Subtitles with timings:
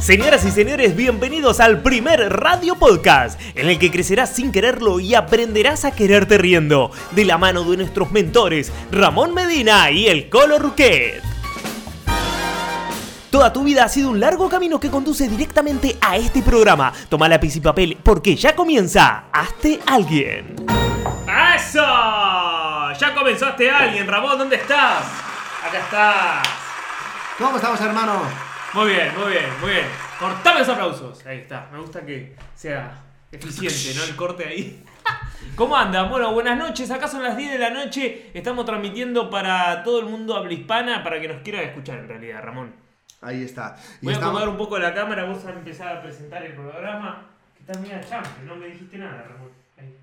[0.00, 5.14] Señoras y señores, bienvenidos al primer radio podcast, en el que crecerás sin quererlo y
[5.14, 10.58] aprenderás a quererte riendo, de la mano de nuestros mentores, Ramón Medina y el Colo
[10.58, 11.22] Ruquet.
[13.30, 16.94] Toda tu vida ha sido un largo camino que conduce directamente a este programa.
[17.10, 20.56] Toma lápiz y papel porque ya comienza Hazte Alguien.
[21.54, 21.78] ¡Eso!
[22.98, 25.04] Ya comenzaste alguien, Ramón, ¿dónde estás?
[25.62, 26.48] Acá estás.
[27.38, 28.49] ¿Cómo estamos, hermano?
[28.72, 29.86] Muy bien, muy bien, muy bien.
[30.16, 31.26] Cortame los aplausos.
[31.26, 31.68] Ahí está.
[31.72, 34.04] Me gusta que sea eficiente, ¿no?
[34.04, 34.84] El corte ahí.
[35.56, 36.08] ¿Cómo andan?
[36.08, 36.88] Bueno, buenas noches.
[36.92, 38.30] Acá son las 10 de la noche.
[38.32, 42.42] Estamos transmitiendo para todo el mundo habla hispana para que nos quiera escuchar en realidad,
[42.44, 42.72] Ramón.
[43.20, 43.76] Ahí está.
[44.00, 45.24] Y Voy a acomodar un poco la cámara.
[45.24, 47.26] Vos a empezar a presentar el programa.
[47.56, 48.46] Que estás media champion.
[48.46, 49.50] No me dijiste nada, Ramón.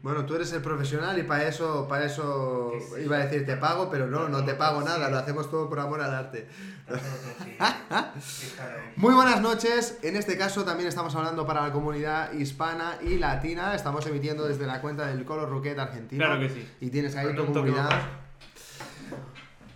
[0.02, 3.02] Bueno, tú eres el profesional y para eso, para eso sí.
[3.04, 5.80] iba a decir te pago, pero no, no te pago nada, lo hacemos todo por
[5.80, 6.48] amor al arte.
[8.96, 13.76] Muy buenas noches, en este caso también estamos hablando para la comunidad hispana y latina,
[13.76, 16.26] estamos emitiendo desde la cuenta del Colo Roquet argentino.
[16.26, 16.68] Claro que sí.
[16.80, 17.90] Y tienes ahí tu comunidad.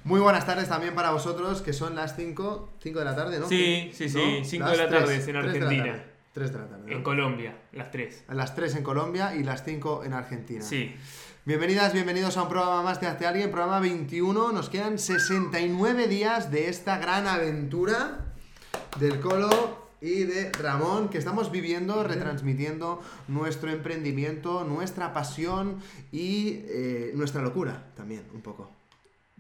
[0.04, 3.48] Muy buenas tardes también para vosotros, que son las 5, 5 de la tarde, ¿no?
[3.48, 4.45] Sí, sí, sí, ¿No?
[4.45, 6.04] cinco Las de la tarde en Argentina.
[6.32, 6.90] Tarde, tres de la tarde.
[6.90, 6.98] ¿no?
[6.98, 8.26] En Colombia, las 3.
[8.28, 10.62] A las 3 en Colombia y las 5 en Argentina.
[10.62, 10.96] Sí.
[11.46, 14.52] Bienvenidas, bienvenidos a un programa más de Hazte Alguien, programa 21.
[14.52, 18.34] Nos quedan 69 días de esta gran aventura
[19.00, 19.50] del Colo
[20.02, 25.80] y de Ramón que estamos viviendo, retransmitiendo nuestro emprendimiento, nuestra pasión
[26.12, 28.81] y eh, nuestra locura también, un poco.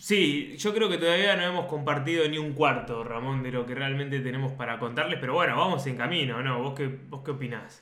[0.01, 3.75] Sí, yo creo que todavía no hemos compartido ni un cuarto, Ramón, de lo que
[3.75, 6.59] realmente tenemos para contarles, pero bueno, vamos en camino, ¿no?
[6.59, 7.79] ¿Vos qué, qué opinás?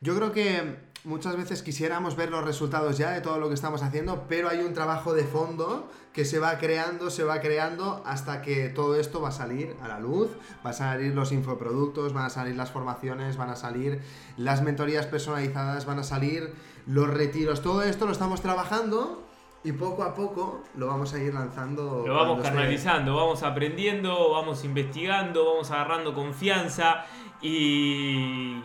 [0.00, 3.82] Yo creo que muchas veces quisiéramos ver los resultados ya de todo lo que estamos
[3.82, 8.40] haciendo, pero hay un trabajo de fondo que se va creando, se va creando hasta
[8.40, 10.30] que todo esto va a salir a la luz,
[10.64, 14.00] va a salir los infoproductos, van a salir las formaciones, van a salir
[14.38, 16.50] las mentorías personalizadas, van a salir
[16.86, 19.27] los retiros, todo esto lo estamos trabajando
[19.64, 22.04] y poco a poco lo vamos a ir lanzando.
[22.06, 27.04] Lo vamos esté- canalizando, vamos aprendiendo, vamos investigando, vamos agarrando confianza
[27.42, 28.60] y...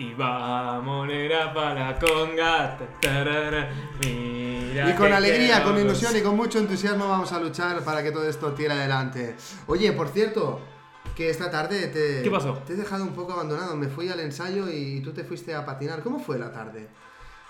[0.00, 2.78] Y vamos, negra para la conga.
[2.78, 3.68] ta, tarara,
[4.00, 8.28] Y con alegría, con ilusión y con mucho entusiasmo vamos a luchar para que todo
[8.28, 9.34] esto tire adelante.
[9.66, 10.60] Oye, por cierto,
[11.16, 12.22] que esta tarde te...
[12.22, 12.52] ¿Qué pasó?
[12.64, 13.74] Te he dejado un poco abandonado.
[13.74, 16.00] Me fui al ensayo y tú te fuiste a patinar.
[16.04, 16.86] ¿Cómo fue la tarde?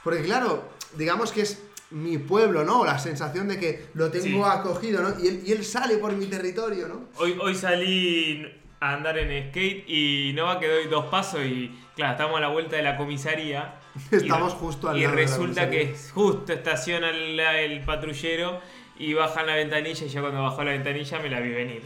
[0.03, 2.84] Porque claro, digamos que es mi pueblo, ¿no?
[2.84, 4.59] La sensación de que lo tengo Sí.
[4.59, 5.15] acogido, ¿no?
[5.22, 7.09] Y él, y él sale por mi territorio, ¿no?
[7.16, 8.47] Hoy, hoy salí
[8.81, 12.41] a andar en skate y no va que doy dos pasos y claro, estamos a
[12.41, 13.75] la vuelta de la comisaría.
[14.12, 18.60] Estamos y, justo al Y lado de la resulta que justo estaciona el, el patrullero
[18.99, 21.82] y bajan la ventanilla y yo cuando bajó la ventanilla me la vi venir.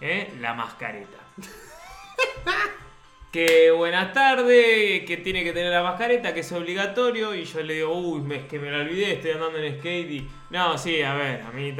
[0.00, 0.32] ¿Eh?
[0.40, 1.18] La mascareta.
[3.32, 7.34] que buenas tardes, que tiene que tener la mascareta, que es obligatorio.
[7.34, 10.10] Y yo le digo, uy, es que me la olvidé, estoy andando en skate.
[10.10, 11.74] Y no, sí, a ver, a mí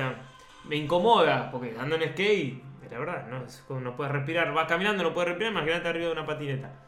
[0.65, 4.53] me incomoda, porque ando en skate, la verdad, no, no puedes respirar.
[4.53, 6.85] Vas caminando, no puedes respirar, imagínate arriba de una patineta.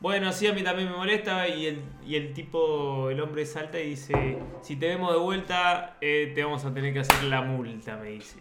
[0.00, 3.80] Bueno, sí, a mí también me molesta y el, y el tipo, el hombre salta
[3.80, 7.40] y dice, si te vemos de vuelta, eh, te vamos a tener que hacer la
[7.40, 8.40] multa, me dice.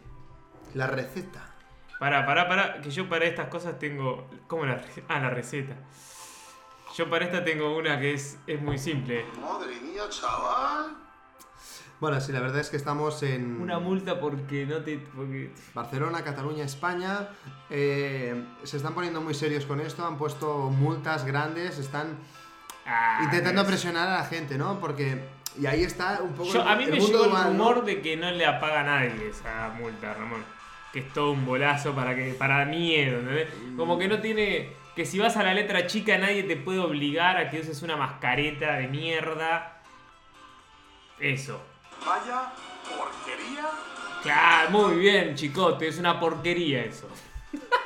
[0.74, 1.53] La receta.
[2.04, 4.28] Pará, pará, pará, que yo para estas cosas tengo...
[4.48, 5.08] ¿Cómo la receta?
[5.08, 5.74] Ah, la receta.
[6.98, 9.26] Yo para esta tengo una que es, es muy simple.
[9.40, 10.98] Madre mía, chaval.
[12.02, 13.62] Bueno, sí, la verdad es que estamos en...
[13.62, 14.98] Una multa porque no te...
[15.16, 15.54] Porque...
[15.74, 17.30] Barcelona, Cataluña, España
[17.70, 22.18] eh, se están poniendo muy serios con esto, han puesto multas grandes, están
[22.86, 24.78] Ah, intentando es- presionar a la gente, ¿no?
[24.82, 25.24] Porque
[25.58, 27.32] y ahí está un poco Yo- el- a mí el me mundo llegó el
[27.86, 30.44] de que no le apaga a nadie esa multa, Ramón.
[30.94, 33.50] Que es todo un bolazo para que para miedo, ¿entendés?
[33.76, 34.72] Como que no tiene...
[34.96, 37.98] Que si vas a la letra chica nadie te puede obligar a que uses una
[37.98, 39.82] mascareta de mierda.
[41.20, 41.60] Eso.
[42.06, 42.52] Vaya
[42.96, 43.70] porquería.
[44.22, 47.10] Claro, muy bien, chicote, es una porquería eso.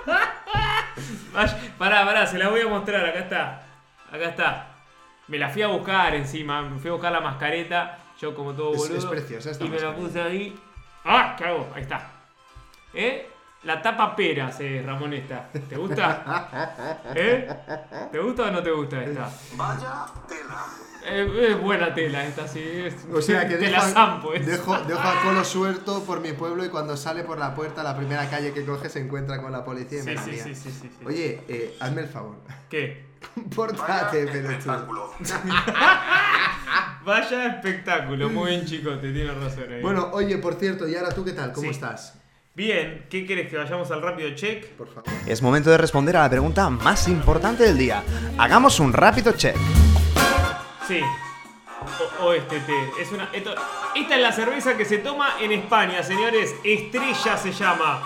[1.78, 3.64] Pará, pará, se la voy a mostrar, acá está.
[4.12, 4.68] Acá está.
[5.28, 8.74] Me la fui a buscar encima, me fui a buscar la mascareta, yo como todo
[8.74, 8.98] Es- boludo.
[8.98, 10.60] es preciosa esta Y me la puse ahí.
[11.06, 11.36] ¡Ah!
[11.38, 11.70] ¿Qué hago?
[11.76, 12.12] Ahí está.
[12.94, 13.30] ¿Eh?
[13.64, 15.50] La tapa peras, eh, Ramón esta.
[15.52, 17.02] ¿Te gusta?
[17.16, 17.50] ¿Eh?
[18.12, 19.30] ¿Te gusta o no te gusta esta?
[19.56, 20.66] Vaya tela.
[21.06, 22.62] Eh, es buena tela esta, sí.
[22.64, 24.46] Es, O sea que te dejo, la zampo, es.
[24.46, 27.96] dejo, dejo a Colo suelto por mi pueblo y cuando sale por la puerta, la
[27.98, 30.72] primera calle que coge se encuentra con la policía y me Sí, la sí, sí,
[30.72, 31.06] sí, sí.
[31.06, 32.38] Oye, eh, hazme el favor.
[32.70, 33.08] ¿Qué?
[33.36, 34.52] Vaya Pórtate, pelotudo.
[34.52, 35.14] espectáculo.
[37.06, 39.82] Vaya espectáculo, muy bien chicote, tienes razón ahí.
[39.82, 41.72] Bueno, oye, por cierto, y ahora tú qué tal, ¿cómo Sí.
[41.72, 42.20] estás?
[42.58, 43.50] Bien, ¿qué querés?
[43.52, 44.66] ¿Que vayamos al rápido check?
[44.70, 45.04] Por favor.
[45.28, 48.04] Es momento de responder a la pregunta más importante del día.
[48.40, 49.56] Hagamos un rápido check.
[50.88, 51.00] Sí.
[52.20, 52.74] O, o este té.
[53.00, 53.54] Es una, esto-
[53.94, 56.56] esta es la cerveza que se toma en España, señores.
[56.64, 58.02] Estrella se llama.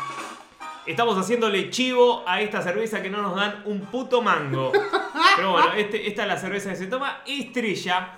[0.85, 4.73] Estamos haciéndole chivo a esta cerveza que no nos dan un puto mango.
[5.37, 7.21] Pero bueno, este- esta es la cerveza que se toma.
[7.25, 8.17] Estrella.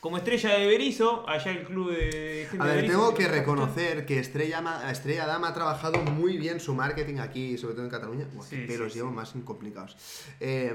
[0.00, 4.20] Como estrella de Berizo, allá el club de gente A ver, tengo que reconocer que
[4.20, 8.26] Estrella, Estrella Dama ha trabajado muy bien su marketing aquí, sobre todo en Cataluña.
[8.32, 9.16] Buah, Sí, pelos sí, llevo sí.
[9.16, 9.96] más complicados.
[10.38, 10.72] Eh,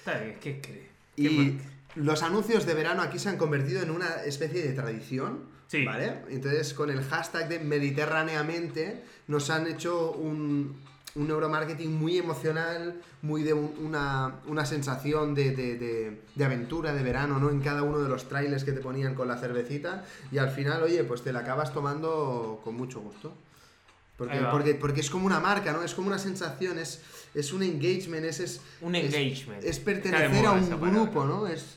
[0.00, 0.86] Está bien, ¿qué crees?
[1.16, 1.64] ¿Qué y marca?
[1.94, 5.56] los anuncios de verano aquí se han convertido en una especie de tradición.
[5.68, 5.84] Sí.
[5.84, 6.22] ¿Vale?
[6.30, 10.76] Entonces, con el hashtag de Mediterráneamente, nos han hecho un,
[11.18, 16.94] un neuromarketing muy emocional, muy de un- una, una sensación de, de- de- de aventura,
[16.94, 17.50] de verano, ¿no?
[17.50, 20.04] En cada uno de los trailers que te ponían con la cervecita.
[20.30, 23.34] Y al final, oye, pues te la acabas tomando con mucho gusto.
[24.16, 25.82] Porque, porque, porque es como una marca, ¿no?
[25.82, 27.00] Es como una sensación, es,
[27.34, 29.62] es un engagement, es, es, Un engagement.
[29.62, 30.90] Es, pertenecer a un palabra.
[30.90, 31.46] grupo, ¿no?
[31.46, 31.76] Es.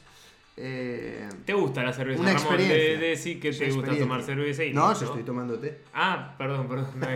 [0.57, 2.43] Eh, ¿Te gusta la cerveza, una Ramón?
[2.47, 2.77] experiencia.
[2.77, 4.99] De, de sí que te gusta tomar cerveza y No, listo.
[4.99, 5.79] si estoy tomando té.
[5.93, 6.87] Ah, perdón, perdón.
[6.95, 7.07] no.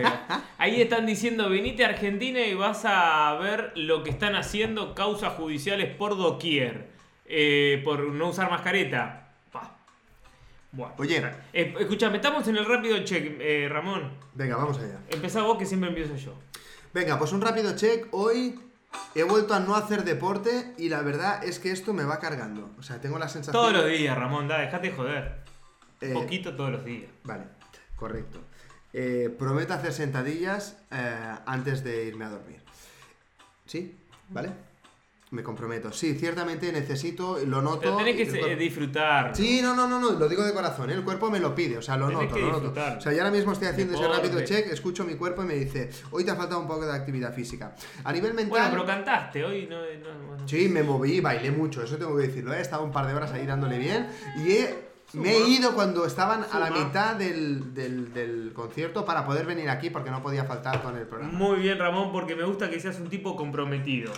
[0.58, 5.34] Ahí están diciendo, venite a Argentina y vas a ver lo que están haciendo causas
[5.34, 6.88] judiciales por doquier.
[7.28, 9.28] eh, por no usar mascareta.
[9.52, 9.76] Pa.
[10.72, 10.94] Bueno.
[10.98, 11.22] Oye.
[11.52, 14.12] Eh, escúchame, estamos en el rápido check, eh, Ramón.
[14.34, 15.00] Venga, vamos allá.
[15.10, 16.34] Empezá vos que siempre empiezo yo.
[16.94, 18.06] Venga, pues un rápido check.
[18.12, 18.58] Hoy
[19.14, 22.70] he vuelto a no hacer deporte y la verdad es que esto me va cargando.
[22.78, 23.52] O sea, tengo la sensación.
[23.62, 25.44] Todos los días, Ramón, da, dejate joder.
[26.00, 27.10] Eh, Un poquito todos los días.
[27.24, 27.44] Vale,
[27.96, 28.40] correcto.
[28.92, 32.60] Eh, prometo hacer sentadillas eh, antes de irme a dormir.
[33.66, 33.98] ¿Sí?
[34.28, 34.50] ¿Vale?
[35.32, 35.90] Me comprometo.
[35.92, 37.80] Sí, ciertamente necesito, lo noto.
[37.80, 39.34] Pero tenés y que disfrutar.
[39.34, 40.94] Sí, no, no, no, no, lo digo de corazón, ¿eh?
[40.94, 42.68] el cuerpo me lo pide, o sea, lo Tenés noto, que lo noto.
[42.70, 44.22] O sea, yo ahora mismo estoy haciendo ese Deporte.
[44.28, 46.92] rápido check, escucho mi cuerpo y me dice, hoy te ha faltado un poco de
[46.94, 47.74] actividad física.
[48.04, 48.50] A nivel mental...
[48.50, 50.46] Bueno, pero cantaste hoy, no, no, bueno.
[50.48, 52.54] Sí, me moví, bailé mucho, eso tengo que decirlo.
[52.54, 54.06] He estado un par de horas ahí dándole bien
[54.36, 56.84] y he- me he ido cuando estaban a la Suma.
[56.84, 61.06] mitad del, del- del concierto para poder venir aquí porque no podía faltar con el
[61.06, 61.32] programa.
[61.32, 64.12] Muy bien, Ramón, porque me gusta que seas un tipo comprometido.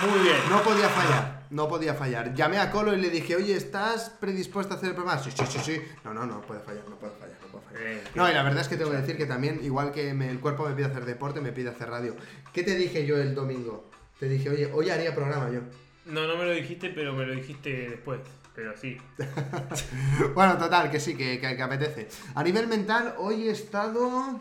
[0.00, 0.36] Muy bien.
[0.48, 2.34] No podía fallar, no podía fallar.
[2.34, 5.22] Llamé a Colo y le dije, oye, ¿estás predispuesto a hacer el programa?
[5.22, 5.82] Sí, sí, sí, sí.
[6.04, 8.00] No, no, no puede fallar, no puede fallar, no puede fallar.
[8.14, 10.40] No, y la verdad es que tengo que decir que también, igual que me- el
[10.40, 12.16] cuerpo me pide hacer deporte, me pide hacer radio.
[12.52, 13.90] ¿Qué te dije yo el domingo?
[14.18, 15.60] Te dije, oye, hoy haría programa yo.
[16.06, 18.20] No, no me lo dijiste, pero me lo dijiste después.
[18.54, 18.98] Pero sí.
[20.34, 22.08] Bueno, total, que sí, que, que- que apetece.
[22.34, 24.40] A nivel mental, hoy he estado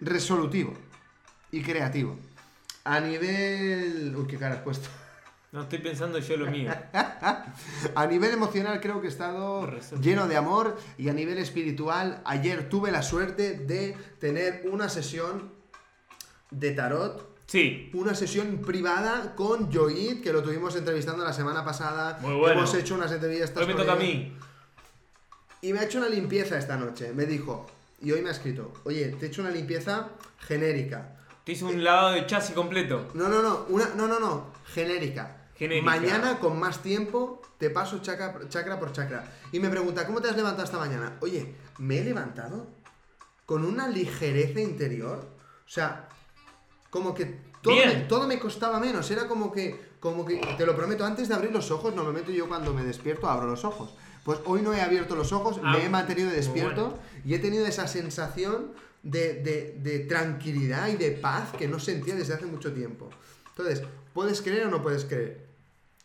[0.00, 0.74] resolutivo
[1.50, 2.18] y creativo.
[2.84, 4.14] A nivel...
[4.16, 4.88] Uy, qué cara has puesto.
[5.52, 6.72] No estoy pensando yo lo mío.
[7.94, 9.70] A nivel emocional creo que he estado
[10.00, 15.52] lleno de amor y a nivel espiritual ayer tuve la suerte de tener una sesión
[16.50, 17.90] de tarot, Sí.
[17.94, 22.18] una sesión privada con Joit, que lo tuvimos entrevistando la semana pasada.
[22.20, 22.58] Muy bueno.
[22.58, 24.36] Hemos hecho unas entrevistas Hoy me toca a mí.
[25.62, 27.12] Y me ha hecho una limpieza esta noche.
[27.14, 27.66] Me dijo,
[28.00, 30.08] y hoy me ha escrito, oye, te he hecho una limpieza
[30.40, 31.13] genérica.
[31.44, 33.10] Te hice un lavado de chasis completo.
[33.14, 35.48] No, no, no, una, no, no, no, genérica.
[35.56, 35.84] Genérica.
[35.84, 39.30] Mañana, con más tiempo, te paso chakra, chakra por chakra.
[39.52, 41.16] Y me pregunta, ¿cómo te has levantado esta mañana?
[41.20, 42.66] Oye, me he levantado
[43.46, 45.28] con una ligereza interior.
[45.66, 46.08] O sea,
[46.90, 49.10] como que todo me, todo me costaba menos.
[49.10, 52.48] Era como que, como que, te lo prometo, antes de abrir los ojos, normalmente yo
[52.48, 53.94] cuando me despierto abro los ojos.
[54.24, 56.98] Pues hoy no he abierto los ojos, Ah, me he mantenido muy despierto bueno.
[57.26, 58.72] y he tenido esa sensación
[59.04, 63.10] de, de- de tranquilidad y de paz que no sentía desde hace mucho tiempo.
[63.50, 63.82] Entonces,
[64.12, 65.44] ¿puedes creer o no puedes creer?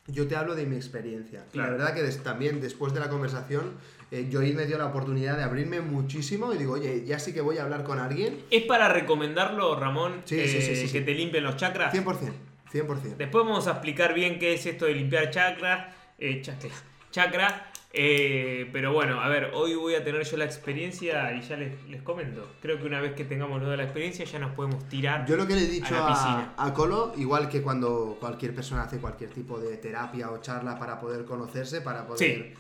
[0.08, 1.46] Yo te hablo de mi experiencia.
[1.50, 1.72] Y Claro.
[1.72, 3.74] la verdad que des- también después de la conversación,
[4.12, 7.41] eh, Joy me dio la oportunidad de abrirme muchísimo y digo, oye, ya sí que
[7.41, 8.39] voy a hablar con alguien.
[8.50, 10.91] ¿Es para recomendarlo, Ramón, Sí, eh, sí, sí.
[10.91, 11.94] que te limpien los chakras?
[11.94, 12.34] 100%,
[12.72, 13.18] 100%.
[13.18, 15.96] Después vamos a explicar bien qué es esto de limpiar chakras.
[16.18, 16.70] Eh, chakra.
[17.12, 17.68] chakra.
[17.91, 21.84] Eh, pero bueno, a ver, hoy voy a tener yo la experiencia y ya les,
[21.86, 22.48] les comento.
[22.62, 25.25] Creo que una vez que tengamos toda la experiencia ya nos podemos tirar.
[25.25, 28.84] Yo lo que le he dicho a la a, Colo, igual que cuando cualquier persona
[28.84, 32.19] hace cualquier tipo de terapia o charla para poder conocerse, para poder...
[32.19, 32.53] Sí.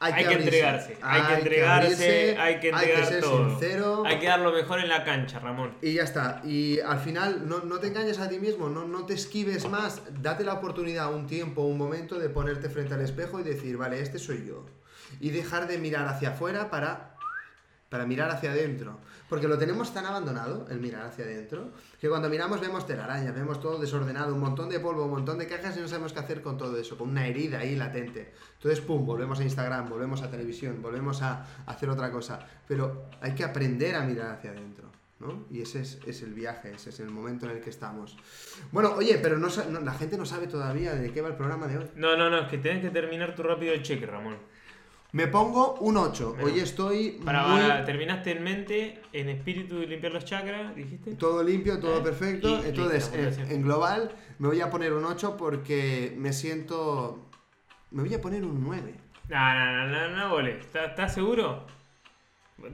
[0.00, 3.48] Hay que entregarse, hay que entregarse, abrirse, hay que entregar ser todo.
[3.48, 4.02] sincero.
[4.04, 5.74] Hay que dar lo mejor en la cancha, Ramón.
[5.80, 6.42] Y ya está.
[6.44, 10.02] Y al final, no, no te engañes a ti mismo, no, no te esquives más.
[10.20, 14.00] Date la oportunidad, un tiempo, un momento de ponerte frente al espejo y decir, vale,
[14.00, 14.66] este soy yo.
[15.20, 17.16] Y dejar de mirar hacia afuera para,
[17.88, 18.98] para mirar hacia adentro.
[19.28, 23.60] Porque lo tenemos tan abandonado, el mirar hacia adentro, que cuando miramos vemos telarañas, vemos
[23.60, 26.42] todo desordenado, un montón de polvo, un montón de cajas y no sabemos qué hacer
[26.42, 28.32] con todo eso, con una herida ahí latente.
[28.54, 32.46] Entonces, pum, volvemos a Instagram, volvemos a televisión, volvemos a hacer otra cosa.
[32.68, 34.90] Pero hay que aprender a mirar hacia adentro.
[35.20, 35.46] ¿no?
[35.50, 38.16] Y ese es, es el viaje, ese es el momento en el que estamos.
[38.72, 39.48] Bueno, oye, pero no,
[39.82, 41.86] la gente no sabe todavía de qué va el programa de hoy.
[41.96, 44.36] No, no, no, es que tenés que terminar tu rápido cheque, Ramón.
[45.14, 46.30] Me pongo un 8.
[46.34, 46.44] Bueno.
[46.46, 51.14] Hoy estoy Para, muy- para- terminaste en mente, en espíritu de limpiar los chakras, dijiste.
[51.14, 52.02] todo limpio, todo ¿Eh?
[52.02, 52.48] perfecto.
[52.64, 57.28] Y Entonces, listo, en, global, me voy a poner un 8 porque me siento.
[57.92, 58.92] Me voy a poner un 9.
[59.28, 60.58] No, no, no, no, no, vole.
[60.58, 61.64] ¿Estás, estás seguro?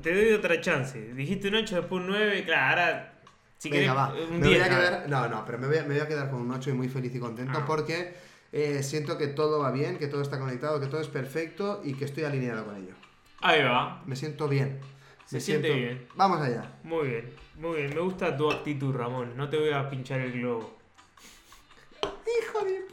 [0.03, 1.13] Te doy otra chance.
[1.13, 3.13] Dijiste un 8, después un 9, claro, ahora.
[3.59, 4.31] Si Venga, querés, va.
[4.33, 4.59] un Me 10.
[4.61, 6.51] voy a quedar, no, no, pero me voy a, me voy a quedar con un
[6.53, 7.65] 8 y muy feliz y contento Ah.
[7.67, 8.15] porque
[8.53, 11.95] eh, siento que todo va bien, que todo está conectado, que todo es perfecto y
[11.95, 12.95] que estoy alineado con ello.
[13.41, 14.03] Ahí va.
[14.07, 14.81] Me siento bien.
[15.25, 16.09] Se Me siente siento- bien.
[16.17, 16.79] Vamos allá.
[16.83, 17.95] Muy bien, muy bien.
[17.95, 19.37] Me gusta tu actitud, Ramón.
[19.37, 20.77] No te voy a pinchar el globo.
[22.43, 22.85] Hijo de.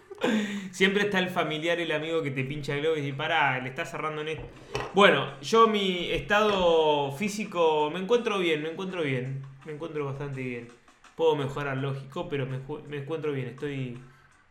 [0.71, 3.69] Siempre está el familiar, el amigo que te pincha el globo y dice, pará, le
[3.69, 4.47] estás cerrando en esto.
[4.95, 9.43] Bueno, yo mi estado físico me encuentro bien, me encuentro bien.
[9.65, 10.67] Me encuentro bastante bien.
[11.15, 13.47] Puedo mejorar, lógico, pero me, me encuentro bien.
[13.49, 13.99] Estoy,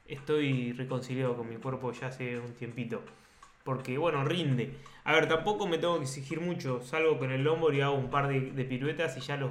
[0.08, 3.02] estoy reconciliado con mi cuerpo ya hace un tiempito.
[3.64, 4.76] Porque, bueno, rinde.
[5.04, 6.80] A ver, tampoco me tengo que exigir mucho.
[6.84, 9.50] Salgo con el lomo y hago un par de, de piruetas y ya lo,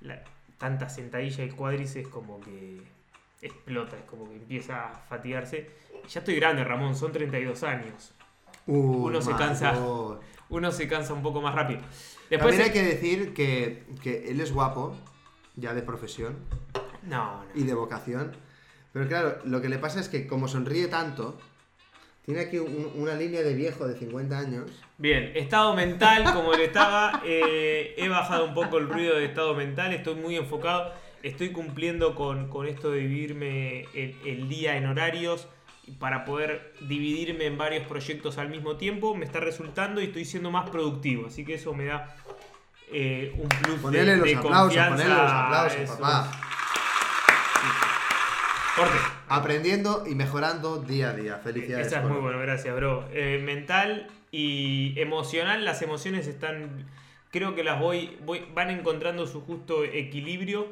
[0.00, 0.24] la-
[0.58, 2.82] tanta sentadilla y cuádriceps como que
[3.40, 5.70] explota, es como que empieza a fatigarse.
[6.08, 8.12] Ya estoy grande, Ramón, son 32 años.
[8.66, 9.74] Uno se cansa.
[9.76, 10.18] God.
[10.48, 11.80] Uno se cansa un poco más rápido.
[12.30, 14.94] Después También hay que decir que, que él es guapo,
[15.56, 16.36] ya de profesión
[17.02, 17.44] No, no.
[17.54, 18.36] y de vocación.
[18.92, 21.38] Pero claro, lo que le pasa es que como sonríe tanto,
[22.24, 24.70] tiene aquí un- una línea de viejo de 50 años.
[24.98, 29.54] Bien, estado mental, como le estaba, eh, he bajado un poco el ruido de estado
[29.54, 34.86] mental, estoy muy enfocado, estoy cumpliendo con, con esto de dividirme el, el día en
[34.86, 35.48] horarios
[35.98, 40.50] para poder dividirme en varios proyectos al mismo tiempo, me está resultando y estoy siendo
[40.52, 42.14] más productivo, así que eso me da
[42.92, 44.90] eh, un plus de, Ponele los de aplausos, confianza.
[44.96, 46.30] ponele los aplausos, papá.
[48.76, 48.96] Corte.
[49.28, 51.38] Aprendiendo y mejorando día a día.
[51.38, 51.88] Felicidades.
[51.88, 53.06] Esa es muy bueno, gracias, bro.
[53.12, 56.86] Eh, mental y emocional, las emociones están.
[57.30, 58.46] Creo que las voy, voy.
[58.54, 60.68] van encontrando su justo equilibrio.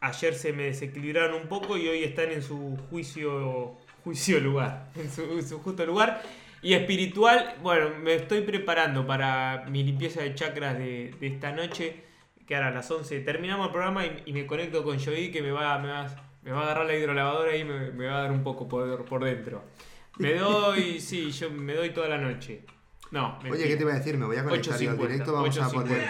[0.00, 3.76] Ayer se me desequilibraron un poco y hoy están en su juicio.
[4.02, 4.90] juicio lugar.
[4.96, 6.22] En su, en su justo lugar.
[6.62, 12.04] Y espiritual, bueno, me estoy preparando para mi limpieza de chakras de, de esta noche.
[12.46, 15.42] Que ahora a las 11 terminamos el programa y, y me conecto con Joey que
[15.42, 18.22] me va, me va, me va a agarrar la hidrolavadora y me, me va a
[18.22, 19.62] dar un poco por, por dentro.
[20.18, 22.66] Me doy, sí, yo me doy toda la noche.
[23.10, 24.18] No, Oye, ¿qué te iba a decir?
[24.18, 25.32] Me voy a conectar yo al 8.50, directo.
[25.32, 25.72] Vamos a 8.50.
[25.72, 26.08] poner.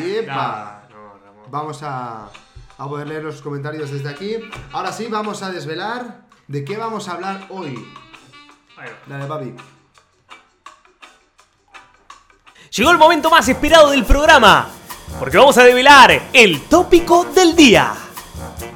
[0.00, 0.88] ¡Yepa!
[0.88, 1.44] No, no, Ramón.
[1.50, 2.30] Vamos a,
[2.78, 4.36] a poder leer los comentarios desde aquí.
[4.72, 7.86] Ahora sí, vamos a desvelar de qué vamos a hablar hoy.
[9.06, 9.54] Dale, papi.
[12.70, 14.68] Llegó el momento más esperado del programa,
[15.18, 18.05] porque vamos a develar el tópico del día.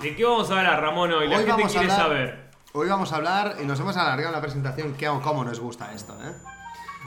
[0.02, 1.28] ¿De qué vamos a hablar, Ramón, hoy?
[1.28, 2.50] La Hoy gente vamos a quiere hablar- saber.
[2.72, 6.16] Hoy vamos a hablar, y nos hemos alargado la presentación, que cómo nos gusta esto,
[6.22, 6.32] ¿eh?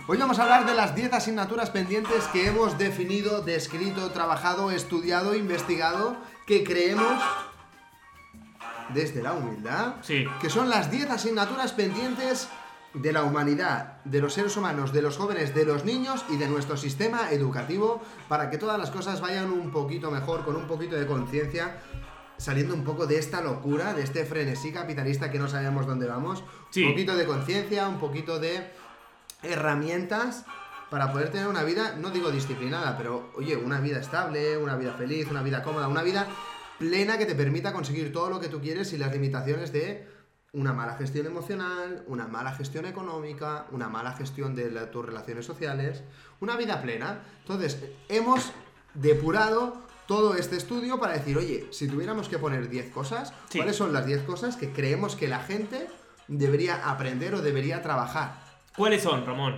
[0.07, 5.33] Hoy vamos a hablar de las 10 asignaturas pendientes que hemos definido, descrito, trabajado, estudiado,
[5.35, 7.21] investigado, que creemos
[8.89, 10.25] desde la humildad, Sí.
[10.41, 12.49] que son las 10 asignaturas pendientes
[12.93, 16.47] de la humanidad, de los seres humanos, de los jóvenes, de los niños y de
[16.47, 20.95] nuestro sistema educativo para que todas las cosas vayan un poquito mejor, con un poquito
[20.95, 21.77] de conciencia,
[22.43, 26.43] saliendo un poco de esta locura, de este frenesí capitalista que no sabemos dónde vamos,
[26.71, 26.83] Sí.
[26.83, 28.69] un poquito de conciencia, un poquito de
[29.43, 30.45] herramientas
[30.89, 34.93] para poder tener una vida, no digo disciplinada, pero oye, una vida estable, una vida
[34.93, 36.27] feliz, una vida cómoda, una vida
[36.79, 40.07] plena que te permita conseguir todo lo que tú quieres sin las limitaciones de
[40.51, 45.45] una mala gestión emocional, una mala gestión económica, una mala gestión de la- tus relaciones
[45.45, 46.03] sociales,
[46.41, 47.23] una vida plena.
[47.39, 48.51] Entonces, hemos
[48.93, 53.59] depurado todo este estudio para decir, oye, si tuviéramos que poner 10 cosas, Sí.
[53.59, 55.87] ¿cuáles son las 10 cosas que creemos que la gente
[56.27, 58.35] debería aprender o debería trabajar?
[58.75, 59.57] ¿Cuáles son, Ramón?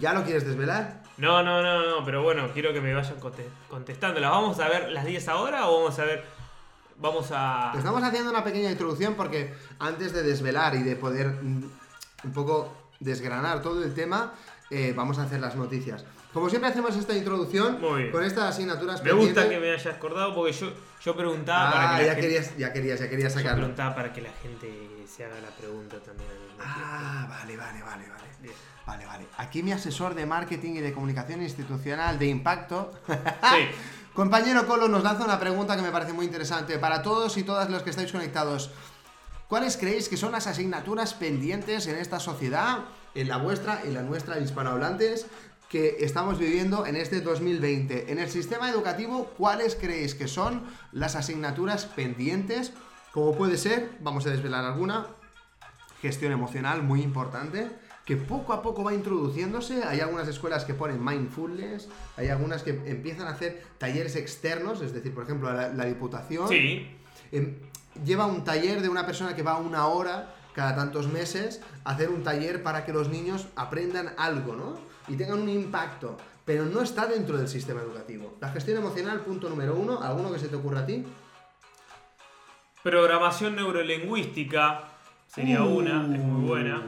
[0.00, 1.02] ¿Ya lo quieres desvelar?
[1.18, 4.20] No, no, no, no, pero bueno, quiero que me vayan conte- contestando.
[4.20, 6.24] ¿Las vamos a ver las 10 ahora o vamos a ver.
[6.98, 7.72] Vamos a.
[7.76, 11.70] Estamos haciendo una pequeña introducción porque antes de desvelar y de poder mm,
[12.24, 14.32] un poco desgranar todo el tema,
[14.70, 16.04] eh, vamos a hacer las noticias.
[16.36, 17.78] Como siempre hacemos esta introducción
[18.12, 20.70] con estas asignaturas Me gusta que me hayas acordado porque yo,
[21.02, 23.60] yo preguntaba para Ah, que la ya gente, querías, ya querías, ya querías yo sacarlo.
[23.60, 24.70] preguntaba para que la gente
[25.08, 26.28] se haga la pregunta también.
[26.60, 28.24] Ah, vale, vale, vale, vale.
[28.42, 28.54] Bien.
[28.86, 29.26] Vale, vale.
[29.38, 33.68] Aquí mi asesor de marketing y de comunicación institucional de impacto, Sí.
[34.14, 36.78] compañero Colo, nos lanza una pregunta que me parece muy interesante.
[36.78, 38.70] Para todos y todas los que estáis conectados,
[39.48, 42.80] ¿cuáles creéis que son las asignaturas pendientes en esta sociedad,
[43.14, 45.24] en la vuestra y la nuestra hispanohablantes,
[45.76, 48.10] que estamos viviendo en este 2020?
[48.10, 52.72] En el sistema educativo, ¿cuáles creéis que son las asignaturas pendientes?
[53.12, 55.06] Como puede ser, vamos a desvelar alguna,
[56.00, 57.68] gestión emocional muy importante
[58.06, 59.82] que poco a poco va introduciéndose.
[59.84, 64.94] Hay algunas escuelas que ponen mindfulness, hay algunas que empiezan a hacer talleres externos, es
[64.94, 66.88] decir, por ejemplo, la, la Diputación Sí.
[67.32, 67.56] em,
[68.02, 72.08] lleva un taller de una persona que va una hora cada tantos meses a hacer
[72.08, 74.95] un taller para que los niños aprendan algo, ¿no?
[75.08, 78.36] Y tengan un impacto, pero no está dentro del sistema educativo.
[78.40, 81.04] La gestión emocional, punto número uno, ¿alguno que se te ocurra a ti?
[82.82, 84.82] Programación neurolingüística
[85.26, 85.76] sería Uh.
[85.78, 86.82] una, es muy buena.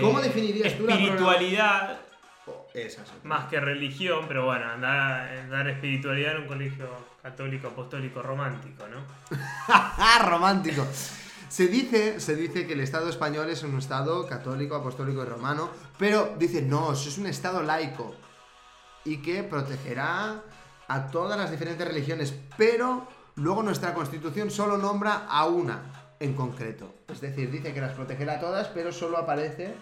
[0.00, 2.00] ¿Cómo definirías tú la Espiritualidad,
[2.46, 3.20] Oh, esa es otra.
[3.28, 6.88] más que religión, pero bueno, andar, dar espiritualidad en un colegio
[7.22, 8.98] católico, apostólico, romántico, ¿no?
[9.68, 10.84] ¡Ah, romántico!
[11.50, 15.68] Se dice, se dice que el Estado español es un Estado católico, apostólico y romano,
[15.98, 18.14] pero dice, no, es un Estado laico
[19.04, 20.44] y que protegerá
[20.86, 26.94] a todas las diferentes religiones, pero luego nuestra Constitución solo nombra a una en concreto.
[27.08, 29.74] Es decir, dice que las protegerá a todas, pero solo aparece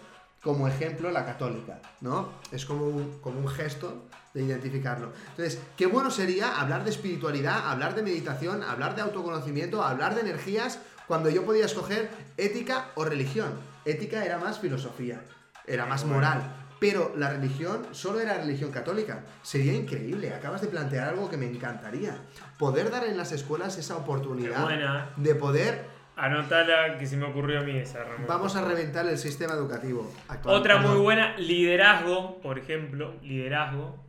[0.42, 2.30] como ejemplo la católica, ¿no?
[2.50, 5.12] Es como un, como un gesto de identificarlo.
[5.30, 10.22] Entonces, qué bueno sería hablar de espiritualidad, hablar de meditación, hablar de autoconocimiento, hablar de
[10.22, 13.52] energías, cuando yo podía escoger ética o religión.
[13.84, 15.22] Ética era más filosofía,
[15.66, 16.42] era más moral,
[16.78, 19.24] pero la religión solo era religión católica.
[19.42, 22.18] Sería increíble, acabas de plantear algo que me encantaría.
[22.58, 25.98] Poder dar en las escuelas esa oportunidad de poder...
[26.14, 28.26] Anotala que se me ocurrió a mí esa, Ramón.
[28.26, 30.56] Vamos a reventar el sistema educativo actual.
[30.56, 34.04] Otra muy buena, liderazgo, por ejemplo, liderazgo.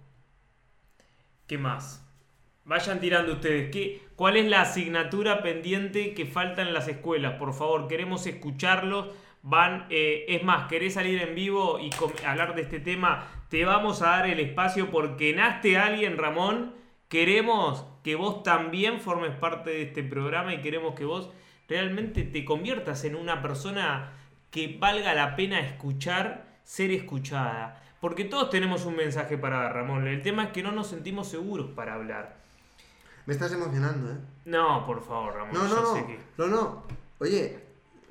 [1.46, 2.04] ¿Qué más?
[2.66, 3.72] Vayan tirando ustedes.
[3.72, 7.36] ¿Qué, ¿Cuál es la asignatura pendiente que falta en las escuelas?
[7.36, 9.08] Por favor, queremos escucharlos.
[9.44, 11.90] Van, eh, es más, querés salir en vivo y
[12.26, 16.76] hablar de este tema, te vamos a dar el espacio porque naste alguien, Ramón.
[17.08, 21.30] Queremos que vos también formes parte de este programa y queremos que vos
[21.70, 24.12] realmente te conviertas en una persona
[24.52, 27.82] que valga la pena escuchar, ser escuchada.
[28.02, 30.10] Porque todos tenemos un mensaje para dar, Ramón.
[30.10, 32.49] El tema es que no nos sentimos seguros para hablar.
[33.30, 34.16] Me estás emocionando, ¿eh?
[34.46, 35.54] No, por favor, Ramón.
[35.54, 36.08] No, yo no, no.
[36.08, 36.84] que- No, no.
[37.20, 37.60] Oye,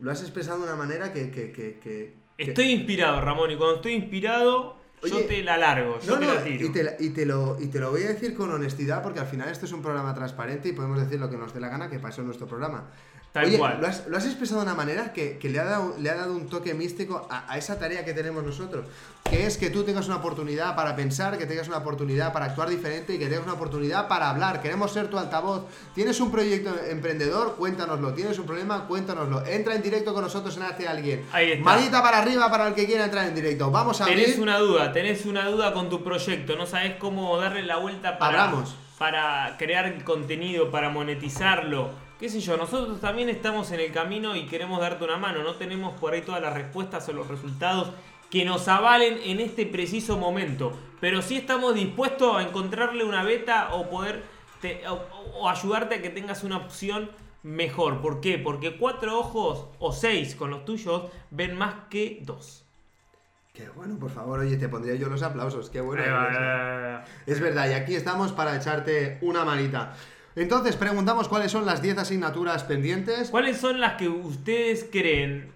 [0.00, 1.32] lo has expresado de una manera que...
[1.32, 5.98] que, que, que- Estoy inspirado, Ramón, y cuando estoy inspirado, yo Oye, te la largo,
[5.98, 6.66] yo No, te la tiro.
[6.66, 9.26] y te, y, te lo, y te lo voy a decir con honestidad porque al
[9.26, 11.90] final esto es un programa transparente y podemos decir lo que nos dé la gana
[11.90, 12.84] que pasó en nuestro programa.
[13.34, 13.58] Oye.
[13.58, 16.14] Lo, has, lo has expresado de una manera que, que le, ha dado, le ha
[16.14, 18.86] dado un toque místico a, a esa tarea que tenemos nosotros,
[19.28, 22.68] que es que tú tengas una oportunidad para pensar, que tengas una oportunidad para actuar
[22.68, 24.60] diferente y que tengas una oportunidad para hablar.
[24.62, 25.66] Queremos ser tu altavoz.
[25.94, 27.56] ¿Tienes un proyecto emprendedor?
[27.56, 28.12] Cuéntanoslo.
[28.14, 28.86] ¿Tienes un problema?
[28.86, 29.44] Cuéntanoslo.
[29.46, 31.24] Entra en directo con nosotros en Hace Alguien.
[31.32, 31.64] Ahí está.
[31.64, 33.70] Manita para arriba para el que quiera entrar en directo.
[33.70, 34.24] Vamos a abrir.
[34.24, 38.18] Tenés una duda, tenés una duda con tu proyecto, no sabes cómo darle la vuelta
[38.18, 38.74] para, Abramos.
[38.98, 42.07] para crear contenido, para monetizarlo.
[42.18, 45.42] Qué sé yo, nosotros también estamos en el camino y queremos darte una mano.
[45.44, 47.92] No tenemos por ahí todas las respuestas o los resultados
[48.30, 50.72] que nos avalen en este preciso momento.
[51.00, 54.24] Pero sí estamos dispuestos a encontrarle una beta o poder
[54.60, 54.94] te- o,
[55.38, 57.10] o ayudarte a que tengas una opción
[57.44, 58.00] mejor.
[58.00, 58.36] ¿Por qué?
[58.38, 62.64] Porque cuatro ojos o seis con los tuyos ven más que dos.
[63.54, 65.70] Qué bueno, por favor, oye, te pondría yo los aplausos.
[65.70, 66.02] Qué bueno.
[66.04, 66.98] Eh.
[67.26, 69.94] Es verdad, y aquí estamos para echarte una manita.
[70.38, 73.30] Entonces, preguntamos cuáles son las 10 asignaturas pendientes.
[73.30, 75.52] ¿Cuáles son las que ustedes creen?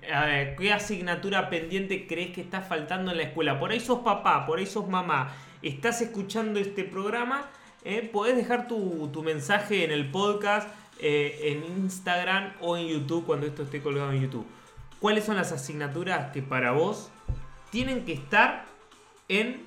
[0.58, 3.60] ¿qué asignatura pendiente crees que está faltando en la escuela?
[3.60, 7.48] Por ahí sos papá, por ahí sos mamá, estás escuchando este programa,
[7.84, 10.68] eh, podés dejar tu, tu mensaje en el podcast,
[10.98, 14.46] eh, en Instagram o en YouTube cuando esto esté colgado en YouTube.
[14.98, 17.08] ¿Cuáles son las asignaturas que para vos
[17.70, 18.64] tienen que estar
[19.28, 19.64] en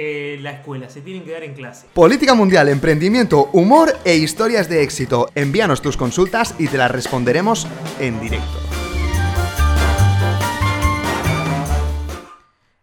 [0.00, 1.88] eh, la escuela, se tienen que dar en clase?
[1.92, 5.28] Política mundial, emprendimiento, humor e historias de éxito.
[5.34, 7.66] Envíanos tus consultas y te las responderemos
[7.98, 8.58] en directo.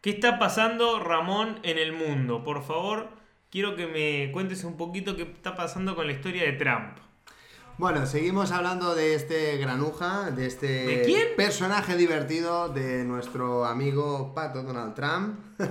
[0.01, 2.43] ¿Qué está pasando, Ramón, en el mundo?
[2.43, 3.07] Por favor,
[3.49, 6.97] quiero que me cuentes un poquito qué está pasando con la historia de Trump.
[7.77, 11.27] Bueno, seguimos hablando de este granuja, de este ¿De quién?
[11.35, 15.37] personaje divertido de nuestro amigo Pato Donald Trump.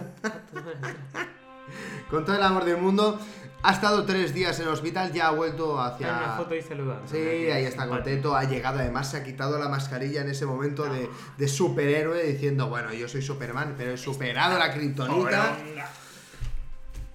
[2.10, 3.18] Con todo el amor del mundo,
[3.62, 6.08] ha estado tres días en el hospital, ya ha vuelto Hay hacia...
[6.08, 7.08] una foto ahí saludando.
[7.08, 10.84] Sí, ahí está contento, ha llegado, además se ha quitado la mascarilla en ese momento
[10.84, 15.56] de, de superhéroe diciendo, bueno, yo soy Superman, pero he superado la kriptonita.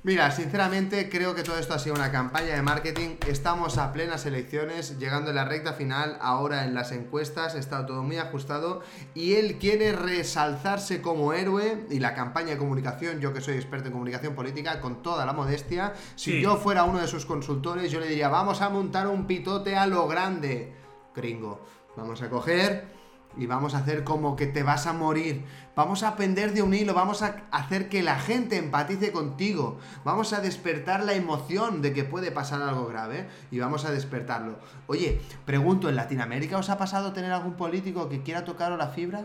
[0.01, 3.17] Mira, sinceramente creo que todo esto ha sido una campaña de marketing.
[3.27, 8.01] Estamos a plenas elecciones, llegando en la recta final, ahora en las encuestas, está todo
[8.01, 8.81] muy ajustado
[9.13, 13.87] y él quiere resalzarse como héroe y la campaña de comunicación, yo que soy experto
[13.87, 16.41] en comunicación política, con toda la modestia, si Sí.
[16.41, 19.85] yo fuera uno de sus consultores, yo le diría, vamos a montar un pitote a
[19.85, 20.73] lo grande,
[21.13, 21.59] gringo.
[21.97, 22.98] Vamos a coger
[23.39, 25.45] y vamos a hacer como que te vas a morir.
[25.75, 29.79] Vamos a pender de un hilo, vamos a hacer que la gente empatice contigo.
[30.03, 34.59] Vamos a despertar la emoción de que puede pasar algo grave y vamos a despertarlo.
[34.87, 39.23] Oye, pregunto, ¿en Latinoamérica os ha pasado tener algún político que quiera tocaros la fibra?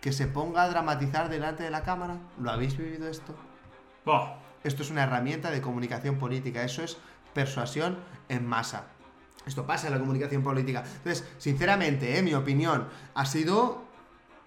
[0.00, 2.16] Que se ponga a dramatizar delante de la cámara.
[2.40, 3.34] ¿Lo habéis vivido esto?
[4.64, 6.96] Esto es una herramienta de comunicación política, eso es
[7.34, 7.98] persuasión
[8.30, 8.86] en masa.
[9.46, 10.82] Esto pasa en la comunicación política.
[10.84, 13.84] Entonces, sinceramente, eh, mi opinión, ha sido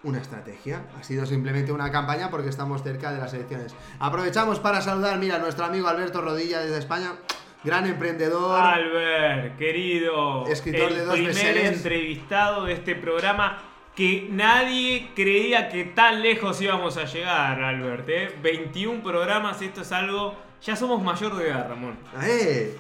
[0.04, 3.74] una estrategia, ha sido simplemente una campaña porque estamos cerca de las elecciones.
[4.00, 7.14] Aprovechamos para saludar, mira, a nuestro amigo Alberto Rodilla desde España,
[7.64, 8.60] gran emprendedor.
[8.60, 10.46] Albert, querido.
[10.48, 13.58] Escritor el de dos primer entrevistado de este programa
[13.96, 18.10] que nadie creía que tan lejos íbamos a llegar, Albert.
[18.10, 18.36] ¿eh?
[18.42, 20.36] 21 programas, esto es algo...
[20.62, 21.98] Ya somos mayor de edad, Ramón.
[22.22, 22.78] ¡Eh!